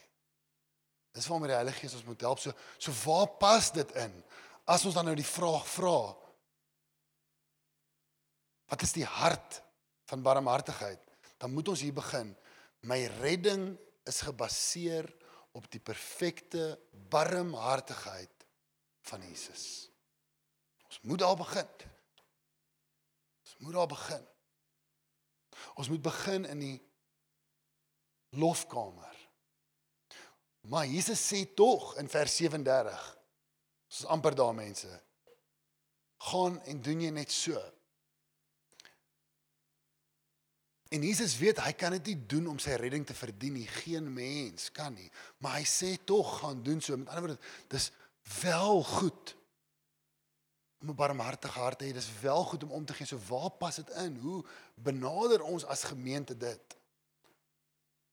Dis 1.13 1.27
waarom 1.29 1.47
die 1.47 1.55
Heilige 1.55 1.85
Gees 1.85 1.95
ons 1.99 2.09
moet 2.09 2.25
help. 2.25 2.41
So 2.41 2.53
so 2.79 2.95
waar 3.05 3.29
pas 3.39 3.71
dit 3.73 3.95
in? 4.01 4.15
As 4.65 4.85
ons 4.89 4.97
dan 4.97 5.07
nou 5.11 5.15
die 5.19 5.27
vraag 5.27 5.67
vra, 5.69 5.99
wat 8.73 8.83
is 8.87 8.95
die 8.97 9.07
hart 9.07 9.61
van 10.09 10.23
barmhartigheid? 10.25 11.01
Dan 11.37 11.53
moet 11.53 11.69
ons 11.69 11.83
hier 11.85 11.95
begin. 11.95 12.33
My 12.89 13.05
redding 13.21 13.75
is 14.09 14.23
gebaseer 14.25 15.07
op 15.53 15.69
die 15.71 15.83
perfekte 15.83 16.79
barmhartigheid 17.13 18.47
van 19.11 19.23
Jesus. 19.29 19.91
Ons 20.89 21.01
moet 21.03 21.21
daar 21.21 21.37
begin. 21.37 21.69
Ons 23.45 23.57
moet 23.59 23.77
daar 23.77 23.91
begin. 23.91 24.32
Ons 25.75 25.89
moet 25.89 26.03
begin 26.03 26.45
in 26.45 26.59
die 26.59 26.79
lofkamer. 28.39 29.17
Maar 30.69 30.87
Jesus 30.87 31.21
sê 31.27 31.45
tog 31.55 31.97
in 31.99 32.09
vers 32.09 32.37
37. 32.37 33.07
Ons 33.89 33.99
is 33.99 34.07
amper 34.07 34.35
daar 34.35 34.55
mense. 34.55 34.91
Gaan 36.31 36.61
en 36.71 36.83
doen 36.83 37.01
jy 37.03 37.11
net 37.11 37.33
so. 37.35 37.59
En 40.93 41.03
Jesus 41.03 41.39
weet 41.41 41.61
hy 41.65 41.73
kan 41.73 41.95
dit 41.97 42.13
nie 42.13 42.27
doen 42.29 42.51
om 42.53 42.59
sy 42.61 42.77
redding 42.77 43.05
te 43.09 43.17
verdien 43.17 43.57
nie. 43.57 43.69
Geen 43.81 44.11
mens 44.13 44.69
kan 44.77 44.93
nie. 44.95 45.09
Maar 45.41 45.59
hy 45.59 45.67
sê 45.69 45.95
tog 46.05 46.39
gaan 46.43 46.61
doen 46.63 46.83
so. 46.85 46.97
Met 47.01 47.09
ander 47.09 47.27
woorde, 47.27 47.53
dis 47.73 47.89
wel 48.43 48.83
goed 48.85 49.35
om 50.83 50.91
'n 50.91 50.99
barmhartige 50.99 51.59
hart 51.59 51.79
te 51.79 51.85
hê. 51.89 51.93
Dis 51.93 52.11
wel 52.21 52.45
goed 52.45 52.63
om 52.63 52.71
om 52.71 52.85
te 52.85 52.95
gee. 52.95 53.07
So 53.07 53.19
waar 53.29 53.51
pas 53.51 53.77
dit 53.77 53.89
in? 53.89 54.17
Hoe 54.17 54.45
benader 54.83 55.43
ons 55.43 55.65
as 55.65 55.85
gemeente 55.85 56.37
dit? 56.37 56.77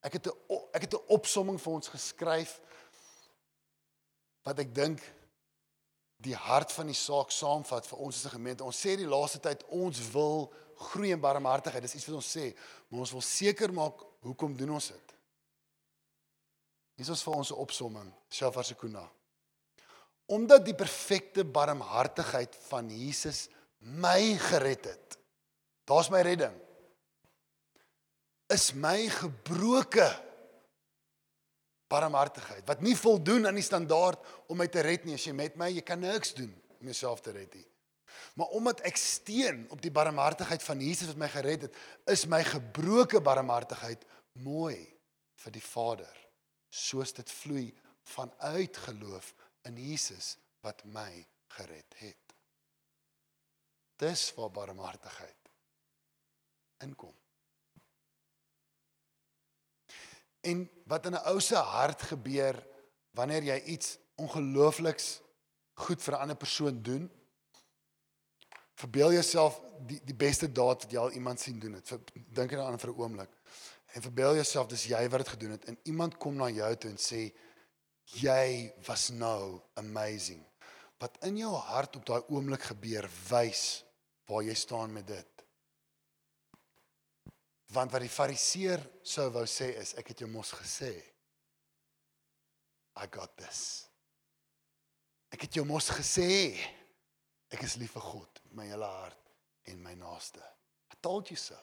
Ek 0.01 0.13
het 0.13 0.27
'n 0.27 0.59
ek 0.73 0.81
het 0.81 0.93
'n 0.93 1.07
opsomming 1.07 1.59
vir 1.61 1.73
ons 1.73 1.87
geskryf 1.87 2.61
wat 4.43 4.59
ek 4.59 4.73
dink 4.75 5.01
die 6.17 6.35
hart 6.35 6.71
van 6.71 6.85
die 6.85 6.95
saak 6.95 7.31
saamvat 7.31 7.87
vir 7.87 7.99
ons 7.99 8.15
as 8.15 8.25
'n 8.25 8.37
gemeente. 8.37 8.63
Ons 8.63 8.85
sê 8.85 8.95
die 8.95 9.07
laaste 9.07 9.39
tyd 9.39 9.63
ons 9.67 10.11
wil 10.11 10.53
groei 10.75 11.11
in 11.11 11.19
barmhartigheid. 11.19 11.81
Dis 11.81 11.95
iets 11.95 12.05
wat 12.05 12.15
ons 12.15 12.37
sê, 12.37 12.55
maar 12.87 12.99
ons 12.99 13.11
wil 13.11 13.21
seker 13.21 13.73
maak 13.73 13.99
hoekom 14.21 14.57
doen 14.57 14.71
ons 14.71 14.87
dit? 14.87 15.13
Hier 16.95 17.09
is 17.09 17.23
vir 17.23 17.33
ons 17.33 17.51
'n 17.51 17.55
opsomming, 17.55 18.13
Shafar 18.29 18.63
Sekuna 18.63 19.09
omdat 20.29 20.65
die 20.67 20.77
perfekte 20.77 21.45
barmhartigheid 21.45 22.53
van 22.69 22.89
Jesus 22.93 23.47
my 23.79 24.35
gered 24.37 24.85
het. 24.85 25.18
Daar's 25.89 26.11
my 26.13 26.21
redding. 26.21 26.53
Is 28.49 28.71
my 28.77 29.07
gebroke 29.09 30.09
barmhartigheid 31.89 32.67
wat 32.69 32.83
nie 32.85 32.95
voldoen 32.97 33.49
aan 33.49 33.57
die 33.57 33.65
standaard 33.65 34.21
om 34.49 34.59
my 34.61 34.67
te 34.69 34.83
red 34.85 35.07
nie. 35.07 35.17
As 35.17 35.25
jy 35.25 35.33
met 35.33 35.57
my, 35.57 35.71
jy 35.73 35.83
kan 35.85 36.01
niks 36.03 36.35
doen 36.37 36.51
om 36.77 36.91
jouself 36.91 37.23
te 37.25 37.33
red 37.33 37.53
nie. 37.57 37.65
Maar 38.37 38.53
omdat 38.57 38.83
ek 38.87 38.97
steun 38.99 39.65
op 39.73 39.81
die 39.81 39.93
barmhartigheid 39.93 40.63
van 40.63 40.81
Jesus 40.83 41.09
wat 41.11 41.21
my 41.23 41.29
gered 41.33 41.65
het, 41.67 41.81
is 42.09 42.27
my 42.29 42.41
gebroke 42.45 43.21
barmhartigheid 43.25 44.05
mooi 44.45 44.77
vir 45.39 45.55
die 45.55 45.63
Vader, 45.63 46.13
soos 46.69 47.13
dit 47.17 47.33
vloei 47.41 47.67
vanuit 48.13 48.77
geloof 48.85 49.33
in 49.69 49.81
Jesus 49.81 50.35
wat 50.65 50.85
my 50.93 51.09
gered 51.57 51.99
het. 52.03 52.37
Dis 53.99 54.29
waar 54.37 54.53
barmhartigheid 54.55 55.38
inkom. 56.83 57.15
En 60.41 60.69
wat 60.85 61.05
in 61.05 61.13
'n 61.13 61.27
ou 61.31 61.39
se 61.39 61.55
hart 61.55 62.01
gebeur 62.01 62.67
wanneer 63.11 63.43
jy 63.43 63.63
iets 63.63 63.97
ongeloofliks 64.15 65.21
goed 65.73 66.01
vir 66.01 66.13
'n 66.13 66.21
ander 66.21 66.35
persoon 66.35 66.81
doen? 66.81 67.11
Verbeel 68.73 69.11
jouself 69.11 69.61
die 69.87 70.01
die 70.03 70.15
beste 70.15 70.51
daad 70.51 70.83
wat 70.83 70.91
jy 70.91 70.97
al 70.97 71.11
iemand 71.11 71.39
sien 71.39 71.59
doen 71.59 71.73
het. 71.73 71.91
Dink 72.13 72.51
daaraan 72.51 72.79
vir 72.79 72.89
'n 72.89 72.99
oomblik. 72.99 73.29
En 73.93 74.01
verbeel 74.01 74.35
jouself 74.35 74.67
dis 74.67 74.83
jy 74.83 75.09
wat 75.09 75.19
dit 75.19 75.27
gedoen 75.27 75.51
het 75.51 75.65
en 75.65 75.77
iemand 75.83 76.17
kom 76.17 76.35
na 76.35 76.49
jou 76.49 76.75
toe 76.75 76.89
en 76.89 76.97
sê 76.97 77.33
jy 78.03 78.73
was 78.85 79.09
nou 79.09 79.61
amazing. 79.73 80.45
Wat 80.97 81.17
in 81.23 81.37
jou 81.37 81.53
hart 81.53 81.95
op 81.95 82.05
daai 82.05 82.23
oomblik 82.27 82.61
gebeur, 82.61 83.09
wys 83.29 83.83
waar 84.25 84.43
jy 84.43 84.53
staan 84.53 84.93
met 84.93 85.07
dit. 85.07 85.38
Want 87.73 87.93
wat 87.93 88.01
die 88.01 88.09
fariseer 88.09 88.81
sou 89.05 89.27
wou 89.33 89.45
sê 89.49 89.71
is 89.77 89.93
ek 89.99 90.13
het 90.13 90.23
jou 90.23 90.29
mos 90.31 90.51
gesê. 90.57 90.93
I 92.99 93.05
got 93.13 93.35
this. 93.37 93.85
Ek 95.29 95.45
het 95.45 95.59
jou 95.59 95.65
mos 95.69 95.91
gesê 95.93 96.57
ek 97.49 97.63
is 97.65 97.77
lief 97.81 97.95
vir 97.97 98.05
God 98.05 98.41
my 98.57 98.65
hele 98.69 98.89
hart 98.89 99.69
en 99.69 99.81
my 99.83 99.93
naaste. 99.97 100.41
I 100.89 100.97
told 101.01 101.29
you 101.29 101.37
so. 101.37 101.57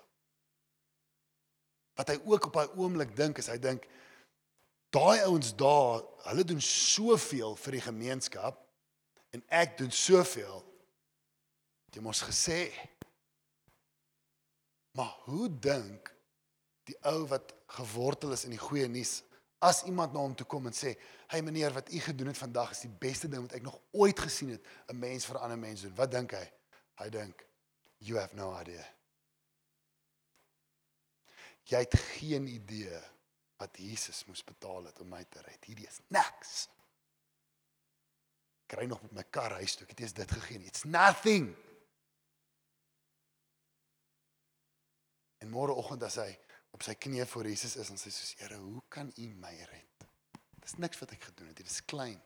Wat 1.99 2.13
hy 2.13 2.19
ook 2.23 2.49
op 2.49 2.59
daai 2.59 2.77
oomblik 2.79 3.15
dink 3.17 3.41
is 3.43 3.51
hy 3.51 3.59
dink 3.63 3.87
daai 4.95 5.25
ouens 5.27 5.51
daar, 5.59 6.05
hulle 6.31 6.45
doen 6.47 6.63
soveel 6.63 7.57
vir 7.61 7.79
die 7.79 7.85
gemeenskap 7.85 8.61
en 9.35 9.43
ek 9.53 9.77
doen 9.81 9.91
soveel. 9.93 10.63
Jy 11.97 12.03
mos 12.05 12.21
gesê. 12.29 12.69
Maar 14.97 15.15
hoe 15.29 15.59
dink 15.59 16.15
die 16.89 16.97
ou 17.05 17.27
wat 17.29 17.53
gewortel 17.77 18.33
is 18.33 18.47
in 18.49 18.55
die 18.55 18.63
goeie 18.63 18.89
nuus 18.89 19.21
as 19.65 19.83
iemand 19.89 20.13
na 20.13 20.23
hom 20.23 20.35
toe 20.37 20.47
kom 20.47 20.69
en 20.69 20.77
sê, 20.77 20.95
"Hey 21.27 21.43
meneer, 21.43 21.73
wat 21.73 21.93
u 21.93 21.99
gedoen 22.01 22.27
het 22.27 22.39
vandag 22.39 22.71
is 22.71 22.81
die 22.81 22.97
beste 22.99 23.29
ding 23.29 23.43
wat 23.43 23.53
ek 23.53 23.63
nog 23.63 23.81
ooit 23.91 24.21
gesien 24.21 24.49
het, 24.49 24.67
'n 24.89 24.99
mens 24.99 25.25
vir 25.27 25.37
'n 25.37 25.43
ander 25.43 25.59
mens 25.59 25.81
doen." 25.81 25.95
Wat 25.95 26.11
dink 26.11 26.31
hy? 26.31 26.53
Hy 26.95 27.09
dink, 27.09 27.47
"You 27.99 28.19
have 28.19 28.35
no 28.35 28.61
idea." 28.61 28.95
Jy 31.63 31.79
het 31.79 31.99
geen 31.99 32.47
idee 32.47 33.01
wat 33.57 33.77
Jesus 33.77 34.25
moes 34.25 34.45
betaal 34.45 34.85
het 34.85 35.01
om 35.01 35.09
my 35.09 35.25
te 35.25 35.41
red. 35.41 35.65
Hierdie 35.65 35.87
is 35.87 36.01
niks. 36.09 36.69
Kry 38.67 38.85
nog 38.85 39.03
met 39.03 39.13
my 39.13 39.25
kar 39.31 39.51
huis 39.51 39.75
toe. 39.75 39.83
Ek 39.83 39.91
het 39.91 40.01
eers 40.01 40.13
dit 40.13 40.31
gegee. 40.31 40.65
It's 40.65 40.85
nothing. 40.85 41.57
En 45.47 45.53
môreoggend 45.55 46.03
as 46.03 46.19
hy 46.19 46.31
op 46.75 46.83
sy 46.83 46.97
knieë 46.99 47.25
voor 47.31 47.47
Jesus 47.47 47.77
is 47.79 47.91
en 47.93 48.01
sê 48.01 48.11
soos 48.11 48.35
Here, 48.41 48.59
hoe 48.59 48.83
kan 48.91 49.13
U 49.15 49.27
my 49.39 49.55
red? 49.71 50.07
Dis 50.59 50.75
niks 50.83 50.99
wat 50.99 51.15
ek 51.15 51.29
gedoen 51.29 51.53
het. 51.53 51.61
Dit 51.61 51.71
is 51.71 51.85
klein. 51.87 52.19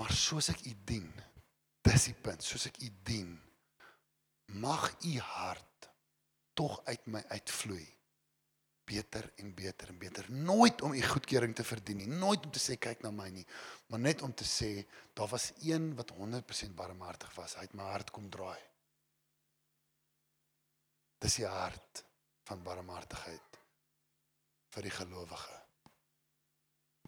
Maar 0.00 0.14
soos 0.16 0.48
ek 0.48 0.64
U 0.64 0.72
dien, 0.88 1.10
dis 1.84 2.08
die 2.08 2.16
punt, 2.16 2.40
soos 2.40 2.64
ek 2.70 2.80
U 2.80 2.88
dien, 3.04 3.34
mag 4.64 4.88
U 5.04 5.12
hart 5.20 5.90
tog 6.56 6.80
uit 6.88 7.04
my 7.12 7.20
uitvloei 7.36 7.84
beter 8.88 9.28
en 9.44 9.52
beter 9.54 9.92
en 9.92 10.00
beter. 10.00 10.26
Nooit 10.32 10.82
om 10.82 10.96
u 10.96 11.04
goedkeuring 11.12 11.54
te 11.54 11.64
verdien 11.64 12.00
nie, 12.00 12.08
nooit 12.08 12.44
om 12.44 12.52
te 12.52 12.60
sê 12.60 12.80
kyk 12.80 13.04
na 13.04 13.12
my 13.12 13.28
nie, 13.32 13.44
maar 13.92 14.00
net 14.00 14.24
om 14.24 14.32
te 14.34 14.48
sê 14.48 14.72
daar 15.16 15.28
was 15.32 15.52
een 15.60 15.92
wat 16.00 16.16
100% 16.16 16.76
barmhartig 16.76 17.36
was. 17.36 17.60
Hy 17.60 17.68
het 17.68 17.76
my 17.76 17.92
hart 17.92 18.10
kom 18.10 18.32
draai. 18.32 18.71
Dis 21.22 21.36
die 21.38 21.46
hart 21.46 22.02
van 22.48 22.62
barmhartigheid 22.66 23.58
vir 24.74 24.86
die 24.88 24.90
gelowige. 24.90 25.58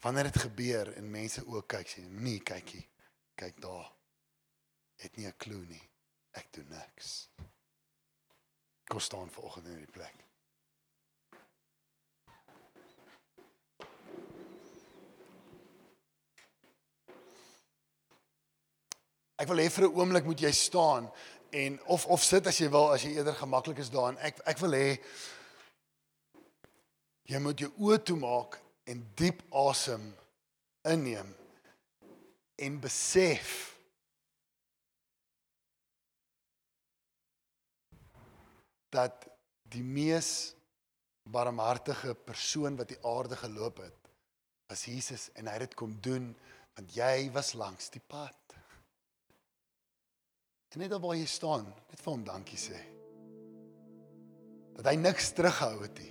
Wanneer 0.05 0.29
dit 0.29 0.39
gebeur 0.45 0.93
en 0.95 1.11
mense 1.11 1.43
ook 1.47 1.67
kyk 1.75 1.91
sê, 1.91 2.05
nee, 2.07 2.39
kykie, 2.47 2.85
kyk 3.35 3.59
daar. 3.65 3.91
Het 5.03 5.17
nie 5.17 5.27
'n 5.27 5.37
klou 5.37 5.65
nie. 5.67 5.83
Ek 6.31 6.53
doen 6.53 6.69
niks. 6.69 7.29
Kom 8.85 9.01
staan 9.01 9.31
vanoggend 9.31 9.67
in 9.67 9.79
die 9.79 9.91
plek. 9.91 10.25
Ek 19.35 19.49
wil 19.49 19.59
hê 19.59 19.71
vir 19.71 19.85
'n 19.89 19.95
oomblik 19.99 20.25
moet 20.25 20.41
jy 20.41 20.53
staan 20.53 21.11
en 21.55 21.79
of 21.87 22.07
of 22.11 22.23
sit 22.23 22.47
as 22.51 22.59
jy 22.59 22.69
wil 22.73 22.91
as 22.95 23.07
jy 23.07 23.15
eerder 23.15 23.37
gemaklik 23.39 23.79
is 23.79 23.93
daarin. 23.95 24.19
Ek 24.19 24.43
ek 24.51 24.59
wil 24.65 24.75
hê 24.75 24.89
Jy 27.25 27.41
moet 27.41 27.63
jou 27.63 27.71
oë 27.81 28.03
toemaak 28.05 28.59
en 28.93 29.01
diep 29.17 29.41
asem 29.57 30.11
inneem 30.91 31.31
en 32.61 32.75
besef 32.83 33.55
dat 38.93 39.25
die 39.73 39.83
mees 39.83 40.53
barmhartige 41.25 42.13
persoon 42.29 42.77
wat 42.77 42.93
die 42.93 43.01
aarde 43.09 43.41
geloop 43.41 43.81
het 43.87 44.13
was 44.69 44.85
Jesus 44.85 45.31
en 45.35 45.49
hy 45.49 45.57
het 45.57 45.71
dit 45.71 45.81
kom 45.81 45.97
doen 46.05 46.29
want 46.77 46.93
jy 46.93 47.31
was 47.33 47.55
langs 47.57 47.89
die 47.95 48.05
pad. 48.05 48.44
En 50.75 50.83
net 50.83 50.91
waar 50.99 51.15
jy 51.15 51.27
staan, 51.31 51.69
net 51.91 52.01
vir 52.03 52.11
hom 52.11 52.25
dankie 52.27 52.59
sê. 52.59 52.81
Dat 54.75 54.89
hy 54.91 54.97
niks 54.99 55.31
terughou 55.37 55.85
het 55.85 56.01
nie. 56.03 56.11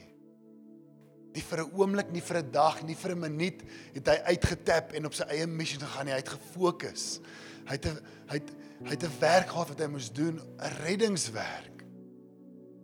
Nie 1.36 1.44
vir 1.44 1.64
'n 1.64 1.74
oomblik, 1.76 2.12
nie 2.12 2.22
vir 2.22 2.38
'n 2.38 2.52
dag, 2.52 2.84
nie 2.84 2.96
vir 2.96 3.12
'n 3.12 3.20
minuut 3.20 3.62
het 3.94 4.08
hy 4.08 4.18
uitgetap 4.32 4.94
en 4.94 5.06
op 5.06 5.14
sy 5.14 5.24
eie 5.24 5.48
missie 5.48 5.80
gegaan 5.80 6.06
nie. 6.06 6.14
Hy 6.14 6.22
het 6.24 6.30
gefokus. 6.30 7.20
Hy 7.66 7.74
het 7.74 7.86
'n 7.86 8.00
hy 8.30 8.36
het 8.40 8.50
hy 8.84 8.90
het 8.90 9.04
'n 9.04 9.20
werk 9.20 9.50
gehad 9.50 9.70
wat 9.70 9.80
hy 9.80 9.88
moes 9.88 10.12
doen, 10.12 10.40
'n 10.40 10.76
reddingswerk 10.84 11.84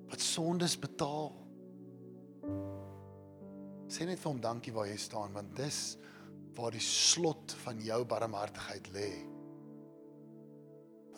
wat 0.09 0.19
sondes 0.19 0.75
betaal. 0.75 1.31
Sê 3.87 4.05
net 4.05 4.19
vir 4.19 4.31
hom 4.31 4.41
dankie 4.41 4.73
waar 4.73 4.87
jy 4.87 4.97
staan 4.97 5.31
want 5.33 5.55
dis 5.55 5.97
waar 6.55 6.71
die 6.71 6.83
slot 6.83 7.55
van 7.63 7.79
jou 7.79 8.03
barmhartigheid 8.05 8.87
lê. 8.91 9.38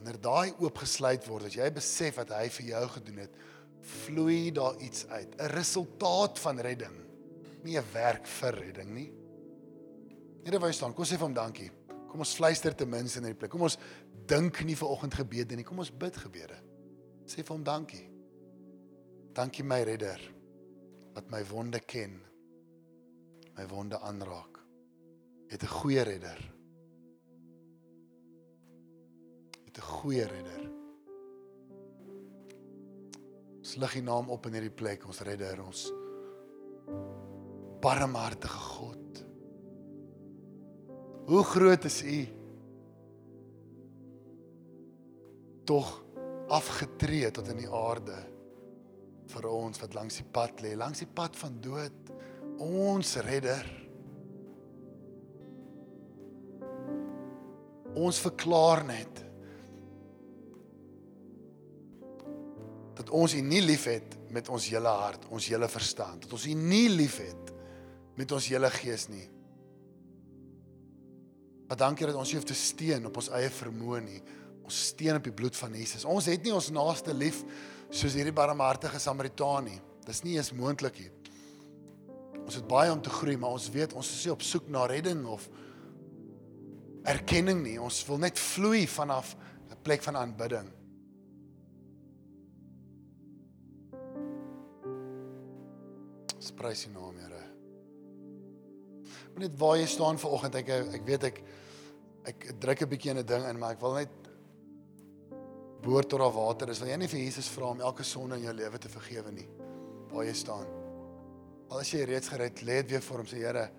Wanneer 0.02 0.18
daai 0.18 0.54
oopgesluit 0.58 1.28
word, 1.30 1.46
as 1.46 1.56
jy 1.56 1.68
besef 1.70 2.16
wat 2.18 2.32
hy 2.34 2.48
vir 2.50 2.72
jou 2.72 2.86
gedoen 2.96 3.20
het, 3.22 3.36
vloei 3.86 4.52
daar 4.54 4.80
iets 4.82 5.06
uit, 5.08 5.36
'n 5.38 5.52
resultaat 5.54 6.40
van 6.40 6.60
redding, 6.60 6.98
nie 7.64 7.78
'n 7.78 7.86
werk 7.94 8.26
vir 8.26 8.54
redding 8.56 8.90
nie. 8.90 9.12
Waar 10.44 10.70
jy 10.70 10.74
staan, 10.74 10.94
kom 10.94 11.06
sê 11.06 11.18
vir 11.18 11.28
hom 11.28 11.34
dankie. 11.34 11.70
Kom 12.10 12.20
ons 12.20 12.36
fluister 12.36 12.76
ten 12.76 12.90
minste 12.90 13.20
in 13.20 13.26
hierdie 13.26 13.40
plek. 13.40 13.52
Kom 13.52 13.62
ons 13.62 13.78
dink 14.26 14.64
nie 14.64 14.76
vir 14.76 14.90
oggend 14.90 15.14
gebede 15.14 15.56
nie. 15.56 15.64
Kom 15.64 15.80
ons 15.80 15.92
bid 15.92 16.18
gebede. 16.18 16.58
Sê 17.26 17.44
vir 17.44 17.56
hom 17.56 17.64
dankie. 17.64 18.10
Dankie 19.34 19.64
my 19.64 19.84
redder 19.84 20.20
wat 21.14 21.30
my 21.30 21.44
wonde 21.44 21.80
ken. 21.80 22.20
My 23.56 23.68
wonde 23.68 24.00
aanraak. 24.00 24.60
Het 25.48 25.64
'n 25.64 25.68
goeie 25.68 26.02
redder. 26.02 26.61
'n 29.82 29.88
goeie 30.02 30.26
redder. 30.30 30.66
Ons 33.62 33.76
lig 33.82 33.94
die 33.98 34.06
naam 34.06 34.30
op 34.30 34.46
in 34.46 34.58
hierdie 34.58 34.74
plek, 34.74 35.06
ons 35.10 35.22
redder, 35.26 35.62
ons 35.64 35.88
barmhartige 37.82 38.62
God. 38.78 39.22
Hoe 41.32 41.44
groot 41.48 41.86
is 41.86 42.02
U? 42.04 42.20
Tog 45.66 45.90
afgetree 46.52 47.32
tot 47.32 47.48
in 47.54 47.62
die 47.64 47.70
aarde 47.70 48.18
vir 49.32 49.48
ons 49.48 49.80
wat 49.80 49.96
langs 49.96 50.20
die 50.20 50.28
pad 50.36 50.62
lê, 50.62 50.76
langs 50.76 51.02
die 51.06 51.08
pad 51.08 51.38
van 51.40 51.58
dood, 51.64 52.12
ons 52.62 53.16
redder. 53.24 53.66
Ons 57.96 58.20
verklaar 58.24 58.84
net 58.90 59.31
dat 63.12 63.20
ons 63.20 63.34
U 63.36 63.42
nie 63.44 63.60
liefhet 63.60 64.16
met 64.32 64.48
ons 64.50 64.70
hele 64.72 64.88
hart, 64.88 65.26
ons 65.30 65.48
hele 65.52 65.68
verstand, 65.68 66.24
dat 66.24 66.32
ons 66.32 66.48
U 66.48 66.54
nie 66.56 66.88
liefhet 66.90 67.52
met 68.16 68.32
ons 68.32 68.48
hele 68.48 68.70
gees 68.72 69.10
nie. 69.12 69.28
Maar 71.68 71.78
dankie 71.78 72.08
dat 72.08 72.16
ons 72.16 72.32
nie 72.32 72.40
hoef 72.40 72.48
te 72.48 72.56
steun 72.56 73.06
op 73.08 73.20
ons 73.20 73.30
eie 73.36 73.52
vermoë 73.52 74.00
nie. 74.06 74.22
Ons 74.64 74.80
steun 74.94 75.20
op 75.20 75.28
die 75.28 75.36
bloed 75.36 75.56
van 75.56 75.76
Jesus. 75.76 76.08
Ons 76.08 76.30
het 76.32 76.44
nie 76.44 76.56
ons 76.56 76.72
naaste 76.72 77.14
lief 77.16 77.44
soos 77.92 78.16
hierdie 78.16 78.36
barmhartige 78.36 79.00
Samaritaan 79.00 79.68
nie. 79.68 79.80
Dis 80.08 80.24
nie 80.24 80.38
eens 80.38 80.54
moontlik 80.56 81.00
nie. 81.00 81.12
Ons 82.46 82.60
het 82.60 82.68
baie 82.68 82.92
om 82.92 83.02
te 83.04 83.12
groei, 83.12 83.38
maar 83.40 83.56
ons 83.56 83.70
weet 83.72 83.96
ons 83.96 84.08
is 84.08 84.26
nie 84.26 84.34
op 84.34 84.44
soek 84.44 84.72
na 84.72 84.88
redding 84.88 85.26
of 85.28 85.50
erkenning 87.08 87.64
nie. 87.64 87.80
Ons 87.80 88.04
wil 88.08 88.24
net 88.24 88.40
vloei 88.40 88.88
vanaf 88.88 89.36
'n 89.72 89.84
plek 89.84 90.04
van 90.04 90.16
aanbidding. 90.16 90.81
Sprys 96.42 96.88
U 96.90 96.94
naam, 96.96 97.18
Here. 97.22 97.44
Maar 99.32 99.46
net 99.46 99.58
waar 99.60 99.78
jy 99.78 99.86
staan 99.88 100.20
vanoggend, 100.20 100.58
ek 100.60 100.72
ek 100.98 101.06
weet 101.08 101.28
ek 101.30 101.44
ek 102.32 102.48
druk 102.62 102.82
'n 102.82 102.90
bietjie 102.90 103.12
in 103.12 103.20
'n 103.22 103.26
ding 103.26 103.46
in, 103.46 103.60
maar 103.60 103.74
ek 103.74 103.82
wil 103.82 103.94
net 103.94 104.10
boor 105.82 106.04
tot 106.04 106.20
daar 106.20 106.34
water 106.34 106.70
is. 106.70 106.80
Wil 106.80 106.90
jy 106.90 106.98
nie 106.98 107.08
vir 107.08 107.20
Jesus 107.20 107.50
vra 107.50 107.72
om 107.72 107.82
elke 107.82 108.04
sonde 108.04 108.36
in 108.36 108.44
jou 108.44 108.54
lewe 108.54 108.78
te 108.78 108.90
vergewe 108.90 109.32
nie? 109.32 109.48
Waar 110.12 110.26
jy 110.26 110.34
staan. 110.34 110.68
Al 111.70 111.80
as 111.80 111.92
jy 111.92 112.04
reeds 112.06 112.28
gered, 112.28 112.62
lê 112.62 112.82
dit 112.82 112.92
weer 112.92 113.02
voor 113.02 113.18
hom 113.18 113.26
sê 113.26 113.38
Here, 113.38 113.72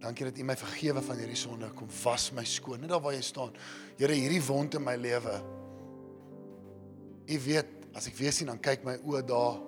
dankie 0.00 0.24
dat 0.24 0.38
U 0.38 0.44
my 0.44 0.56
vergewe 0.56 1.02
van 1.02 1.16
hierdie 1.16 1.36
sonde. 1.36 1.70
Kom 1.74 1.88
was 2.04 2.32
my 2.32 2.44
skoon. 2.44 2.80
Net 2.80 2.90
daar 2.90 3.00
waar 3.00 3.14
jy 3.14 3.22
staan. 3.22 3.52
Here, 3.98 4.12
hierdie 4.12 4.42
wond 4.46 4.74
in 4.74 4.84
my 4.84 4.96
lewe. 4.96 5.42
U 7.26 7.38
weet, 7.38 7.66
as 7.94 8.06
ek 8.06 8.16
weer 8.16 8.32
sien 8.32 8.46
dan 8.46 8.60
kyk 8.60 8.84
my 8.84 8.98
oë 8.98 9.22
daar. 9.26 9.58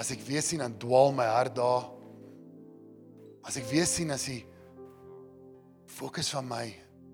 As 0.00 0.10
ek 0.14 0.24
weer 0.26 0.42
sien 0.42 0.62
dan 0.62 0.74
dwaal 0.82 1.12
my 1.14 1.26
hart 1.30 1.54
daar. 1.58 1.90
As 3.46 3.58
ek 3.60 3.68
weer 3.70 3.86
sien 3.86 4.10
as 4.14 4.26
hy 4.30 4.40
fokus 5.94 6.32
van 6.34 6.48
my 6.48 6.64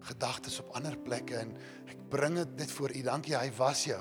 gedagtes 0.09 0.61
op 0.63 0.73
ander 0.79 0.97
plekke 1.05 1.37
en 1.43 1.53
ek 1.91 1.99
bring 2.13 2.39
dit 2.39 2.57
net 2.63 2.73
voor 2.73 2.95
U. 2.97 3.03
Dankie, 3.05 3.37
hy 3.37 3.51
was 3.59 3.85
jou. 3.91 4.01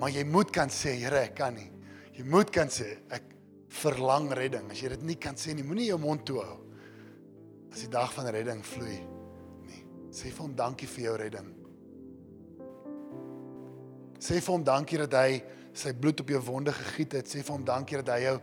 Maar 0.00 0.12
jy 0.12 0.24
moet 0.28 0.50
kan 0.52 0.72
sê, 0.72 0.96
Here, 1.00 1.22
ek 1.28 1.36
kan 1.38 1.54
nie. 1.56 1.68
Jy 2.16 2.24
moet 2.28 2.50
kan 2.52 2.70
sê 2.72 2.96
ek 3.12 3.30
verlang 3.82 4.30
redding. 4.34 4.70
As 4.72 4.80
jy 4.80 4.90
dit 4.94 5.04
nie 5.12 5.18
kan 5.20 5.38
sê 5.38 5.54
nie, 5.54 5.64
moenie 5.66 5.90
jou 5.90 5.98
mond 6.00 6.24
toe 6.28 6.40
hou. 6.42 6.58
As 7.72 7.84
die 7.84 7.92
dag 7.92 8.12
van 8.16 8.28
redding 8.32 8.62
vloei. 8.64 8.98
Nee, 9.68 9.84
sê 10.14 10.32
vir 10.32 10.42
hom 10.42 10.56
dankie 10.56 10.88
vir 10.90 11.06
jou 11.06 11.14
redding. 11.20 11.52
Sê 14.16 14.40
vir 14.40 14.52
hom 14.52 14.64
dankie 14.64 15.00
dat 15.04 15.16
hy 15.20 15.40
sy 15.76 15.92
bloed 15.96 16.20
op 16.22 16.30
jou 16.32 16.40
wonde 16.46 16.72
gegiet 16.74 17.18
het. 17.18 17.28
Sê 17.28 17.42
vir 17.44 17.54
hom 17.54 17.64
dankie 17.66 18.00
dat 18.00 18.14
hy 18.14 18.26
jou 18.26 18.36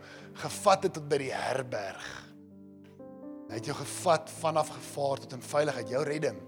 gevat 0.44 0.88
het 0.88 0.96
tot 0.98 1.08
by 1.10 1.20
die 1.24 1.34
herberg. 1.34 2.10
Hy 3.50 3.60
het 3.60 3.70
jou 3.70 3.76
gevat 3.78 4.32
vanaf 4.40 4.72
gevaar 4.74 5.24
tot 5.24 5.36
in 5.38 5.46
veiligheid, 5.46 5.92
jou 5.94 6.04
redding. 6.08 6.40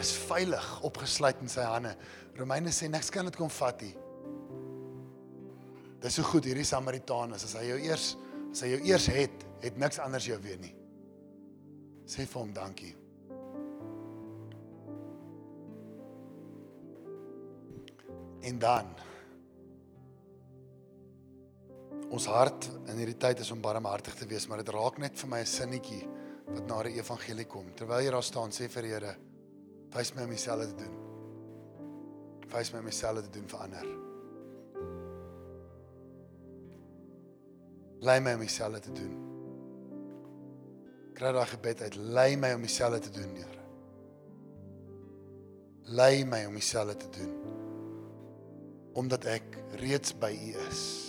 Is 0.00 0.14
veilig 0.26 0.68
opgesluit 0.86 1.42
in 1.44 1.50
sy 1.50 1.66
hande. 1.68 1.94
Romeine 2.38 2.72
sê 2.74 2.88
niks 2.90 3.12
kan 3.14 3.28
dit 3.28 3.36
kom 3.38 3.52
vat 3.60 3.84
nie. 3.84 3.94
Dis 6.02 6.18
so 6.18 6.26
goed 6.26 6.44
hierdie 6.44 6.66
Samaritaan 6.66 7.36
is 7.36 7.46
as 7.46 7.54
hy 7.56 7.68
jou 7.70 7.80
eers 7.86 8.14
as 8.54 8.60
hy 8.62 8.68
jou 8.70 8.82
eers 8.86 9.06
het, 9.10 9.40
het 9.64 9.78
niks 9.82 9.98
anders 9.98 10.28
jou 10.28 10.36
weer 10.42 10.60
nie. 10.62 10.74
Sê 12.06 12.22
vir 12.22 12.38
hom 12.38 12.52
dankie. 12.54 12.92
En 18.44 18.60
dan 18.62 18.92
ons 22.14 22.26
hart 22.30 22.68
in 22.92 22.98
hierdie 23.00 23.18
tyd 23.18 23.40
is 23.42 23.50
om 23.50 23.62
barmhartig 23.62 24.14
te 24.14 24.26
wees, 24.30 24.46
maar 24.46 24.62
dit 24.62 24.70
raak 24.74 25.00
net 25.02 25.18
vir 25.18 25.30
my 25.30 25.40
'n 25.40 25.50
sinnetjie 25.50 26.02
wat 26.46 26.66
na 26.68 26.82
die 26.82 26.98
evangelie 26.98 27.46
kom. 27.46 27.66
Terwyl 27.74 28.04
jy 28.04 28.10
daar 28.10 28.22
staan, 28.22 28.50
sê 28.50 28.68
vir 28.68 28.82
die 28.82 28.92
Here, 28.92 29.16
wys 29.94 30.14
my 30.14 30.22
om 30.22 30.30
dieselfde 30.30 30.66
te 30.66 30.84
doen. 30.84 30.94
Wys 32.52 32.72
my 32.72 32.78
om 32.78 32.84
dieselfde 32.84 33.22
te 33.22 33.38
doen 33.38 33.48
vir 33.48 33.60
ander. 33.60 33.86
Lei 38.00 38.20
my 38.20 38.34
om 38.34 38.40
dieselfde 38.40 38.80
te 38.80 38.92
doen. 38.92 39.14
Kry 41.14 41.32
daai 41.32 41.46
gebed 41.46 41.82
uit, 41.82 41.96
lei 41.96 42.36
my 42.36 42.52
om 42.54 42.62
dieselfde 42.62 43.00
te 43.00 43.10
doen, 43.10 43.36
Here. 43.36 43.64
Lei 45.84 46.24
my 46.24 46.44
om 46.46 46.54
dieselfde 46.54 46.96
te 46.96 47.18
doen. 47.18 47.34
Omdat 48.94 49.24
ek 49.24 49.58
reeds 49.80 50.14
by 50.14 50.30
U 50.30 50.68
is. 50.68 51.03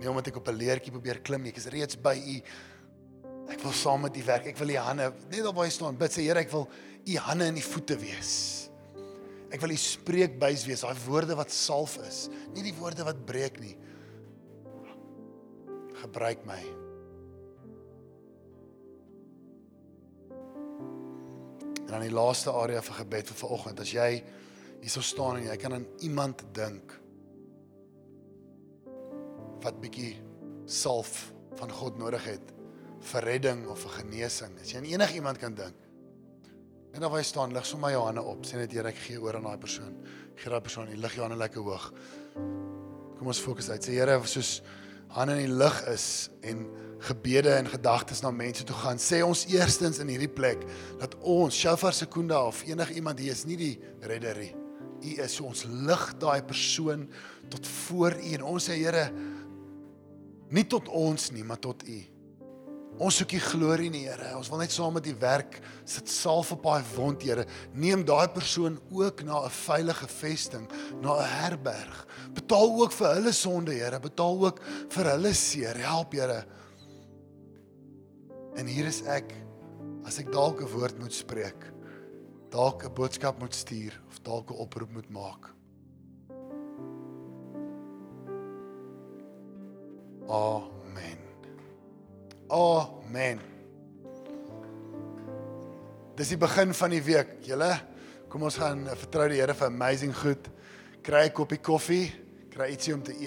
Nie 0.00 0.08
omdat 0.08 0.30
ek 0.30 0.36
op 0.40 0.48
'n 0.48 0.56
leertjie 0.56 0.92
probeer 0.92 1.20
klim 1.20 1.42
nie, 1.42 1.52
ek 1.52 1.58
is 1.60 1.68
reeds 1.68 1.96
by 2.00 2.16
U. 2.16 2.36
Ek 3.52 3.60
wil 3.60 3.72
saam 3.72 4.00
met 4.00 4.16
U 4.16 4.22
werk. 4.24 4.46
Ek 4.46 4.56
wil 4.56 4.70
U 4.70 4.76
hande 4.76 5.12
net 5.30 5.46
op 5.46 5.54
waar 5.54 5.66
jy 5.66 5.70
staan. 5.70 5.96
Bid 5.96 6.10
sê 6.10 6.22
Here, 6.22 6.40
ek 6.40 6.50
wil 6.50 6.68
U 7.06 7.16
hande 7.16 7.44
en 7.44 7.56
U 7.56 7.60
voete 7.60 7.96
wees. 7.98 8.70
Ek 9.50 9.60
wil 9.60 9.70
U 9.70 9.76
spreekbuis 9.76 10.64
wees, 10.64 10.80
daai 10.80 10.96
woorde 11.06 11.34
wat 11.34 11.50
salf 11.50 11.98
is, 12.06 12.28
nie 12.54 12.62
die 12.62 12.74
woorde 12.78 13.04
wat 13.04 13.26
breek 13.26 13.60
nie. 13.60 13.76
Gebruik 16.00 16.46
my. 16.46 16.62
En 21.80 21.98
dan 21.98 22.00
die 22.00 22.14
laaste 22.14 22.50
area 22.50 22.80
vir 22.80 22.94
gebed 22.94 23.26
vir 23.26 23.36
vanoggend, 23.36 23.80
as 23.80 23.92
jy 23.92 24.24
hierso 24.80 25.02
staan 25.02 25.36
en 25.36 25.50
jy 25.50 25.56
kan 25.56 25.74
aan 25.74 25.86
iemand 26.00 26.44
dink 26.54 26.99
wat 29.64 29.80
bietjie 29.82 30.14
salf 30.70 31.30
van 31.58 31.72
God 31.72 31.98
nodig 32.00 32.24
het 32.24 32.52
vir 33.10 33.24
redding 33.24 33.64
of 33.72 33.80
vir 33.86 33.96
genesing. 34.00 34.56
As 34.60 34.72
jy 34.72 34.80
aan 34.80 34.88
enigiemand 34.88 35.40
kan 35.40 35.54
dink. 35.56 35.86
Daar 36.90 37.08
waar 37.08 37.22
jy 37.22 37.28
staan, 37.28 37.54
lig 37.54 37.66
sommer 37.68 37.94
jou 37.94 38.02
hande 38.02 38.22
op. 38.26 38.44
Sê 38.44 38.58
net 38.58 38.72
Here, 38.74 38.90
ek 38.90 38.98
gee 39.06 39.20
oor 39.22 39.38
aan 39.38 39.46
daai 39.46 39.60
persoon. 39.62 39.94
Gee 40.36 40.50
daai 40.50 40.60
persoon, 40.64 40.90
jy 40.90 40.98
lig 40.98 41.14
jou 41.16 41.22
hande 41.22 41.38
lekker 41.38 41.62
hoog. 41.64 41.86
Kom 43.16 43.30
ons 43.30 43.40
fokus 43.40 43.70
uit. 43.70 43.86
Sê 43.86 43.94
Here, 43.94 44.18
soos 44.28 44.58
hande 45.14 45.38
in 45.38 45.46
die 45.46 45.58
lug 45.62 45.78
is 45.90 46.28
en 46.46 46.66
gebede 47.06 47.54
en 47.56 47.70
gedagtes 47.70 48.20
na 48.24 48.32
mense 48.34 48.66
toe 48.66 48.76
gaan. 48.82 49.00
Sê 49.00 49.22
ons 49.24 49.46
eerstens 49.54 50.02
in 50.02 50.10
hierdie 50.12 50.30
plek 50.30 50.66
dat 51.00 51.16
ons 51.22 51.56
Shofar 51.56 51.94
Sekunda 51.96 52.42
of 52.46 52.64
enige 52.68 52.98
iemand 52.98 53.22
hier 53.22 53.32
is 53.32 53.46
nie 53.48 53.58
die 53.60 53.74
redder 54.04 54.42
nie. 54.42 54.52
U 55.00 55.14
is 55.24 55.38
ons 55.40 55.64
lig 55.64 56.02
daai 56.20 56.42
persoon 56.44 57.06
tot 57.48 57.66
voor 57.86 58.18
U 58.18 58.34
en 58.36 58.48
ons 58.52 58.66
sê 58.68 58.76
Here 58.82 59.06
nie 60.50 60.66
tot 60.66 60.88
ons 60.88 61.30
nie, 61.30 61.44
maar 61.46 61.60
tot 61.62 61.84
U. 61.86 62.00
Ons 63.00 63.16
soek 63.20 63.32
U 63.32 63.40
glorie 63.40 63.86
in 63.88 63.94
die 63.96 64.04
Here. 64.04 64.34
Ons 64.36 64.50
wil 64.52 64.60
net 64.60 64.74
saam 64.74 64.92
met 64.92 65.06
U 65.08 65.14
werk. 65.22 65.60
Sit 65.88 66.10
salf 66.12 66.50
op 66.52 66.64
daai 66.66 66.82
wond, 66.94 67.22
Here. 67.24 67.46
Neem 67.72 68.02
daai 68.04 68.28
persoon 68.28 68.76
ook 68.92 69.22
na 69.24 69.44
'n 69.46 69.50
veilige 69.50 70.08
vesting, 70.08 70.68
na 71.00 71.16
'n 71.16 71.28
herberg. 71.40 72.06
Betaal 72.34 72.82
ook 72.82 72.92
vir 72.92 73.14
hulle 73.14 73.32
sonde, 73.32 73.72
Here. 73.72 74.00
Betaal 74.00 74.44
ook 74.46 74.60
vir 74.88 75.04
hulle 75.04 75.34
seer. 75.34 75.76
Help, 75.76 76.12
Here. 76.12 76.44
En 78.56 78.66
hier 78.66 78.86
is 78.86 79.02
ek 79.02 79.32
as 80.04 80.18
ek 80.18 80.32
dalk 80.32 80.60
'n 80.60 80.68
woord 80.68 80.98
moet 80.98 81.12
spreek, 81.12 81.72
dalk 82.50 82.84
'n 82.84 82.94
boodskap 82.94 83.38
moet 83.38 83.54
stuur 83.54 83.94
of 84.08 84.20
dalk 84.22 84.50
'n 84.50 84.60
oproep 84.60 84.92
moet 84.92 85.10
maak. 85.10 85.59
Amen. 90.30 91.18
Amen. 92.48 93.40
Dis 96.14 96.30
die 96.30 96.38
begin 96.38 96.74
van 96.74 96.92
die 96.94 97.02
week. 97.02 97.32
Julle, 97.42 97.72
kom 98.30 98.44
ons 98.46 98.58
gaan 98.60 98.84
vertrou 98.94 99.26
die 99.32 99.40
Here 99.40 99.56
vir 99.58 99.66
amazing 99.66 100.14
goed. 100.14 100.46
Kry 101.02 101.26
'n 101.26 101.34
koppie 101.34 101.58
koffie, 101.58 102.12
kry 102.50 102.70
ietsie 102.70 102.94
om 102.94 103.02
te 103.02 103.10
eet. 103.12 103.18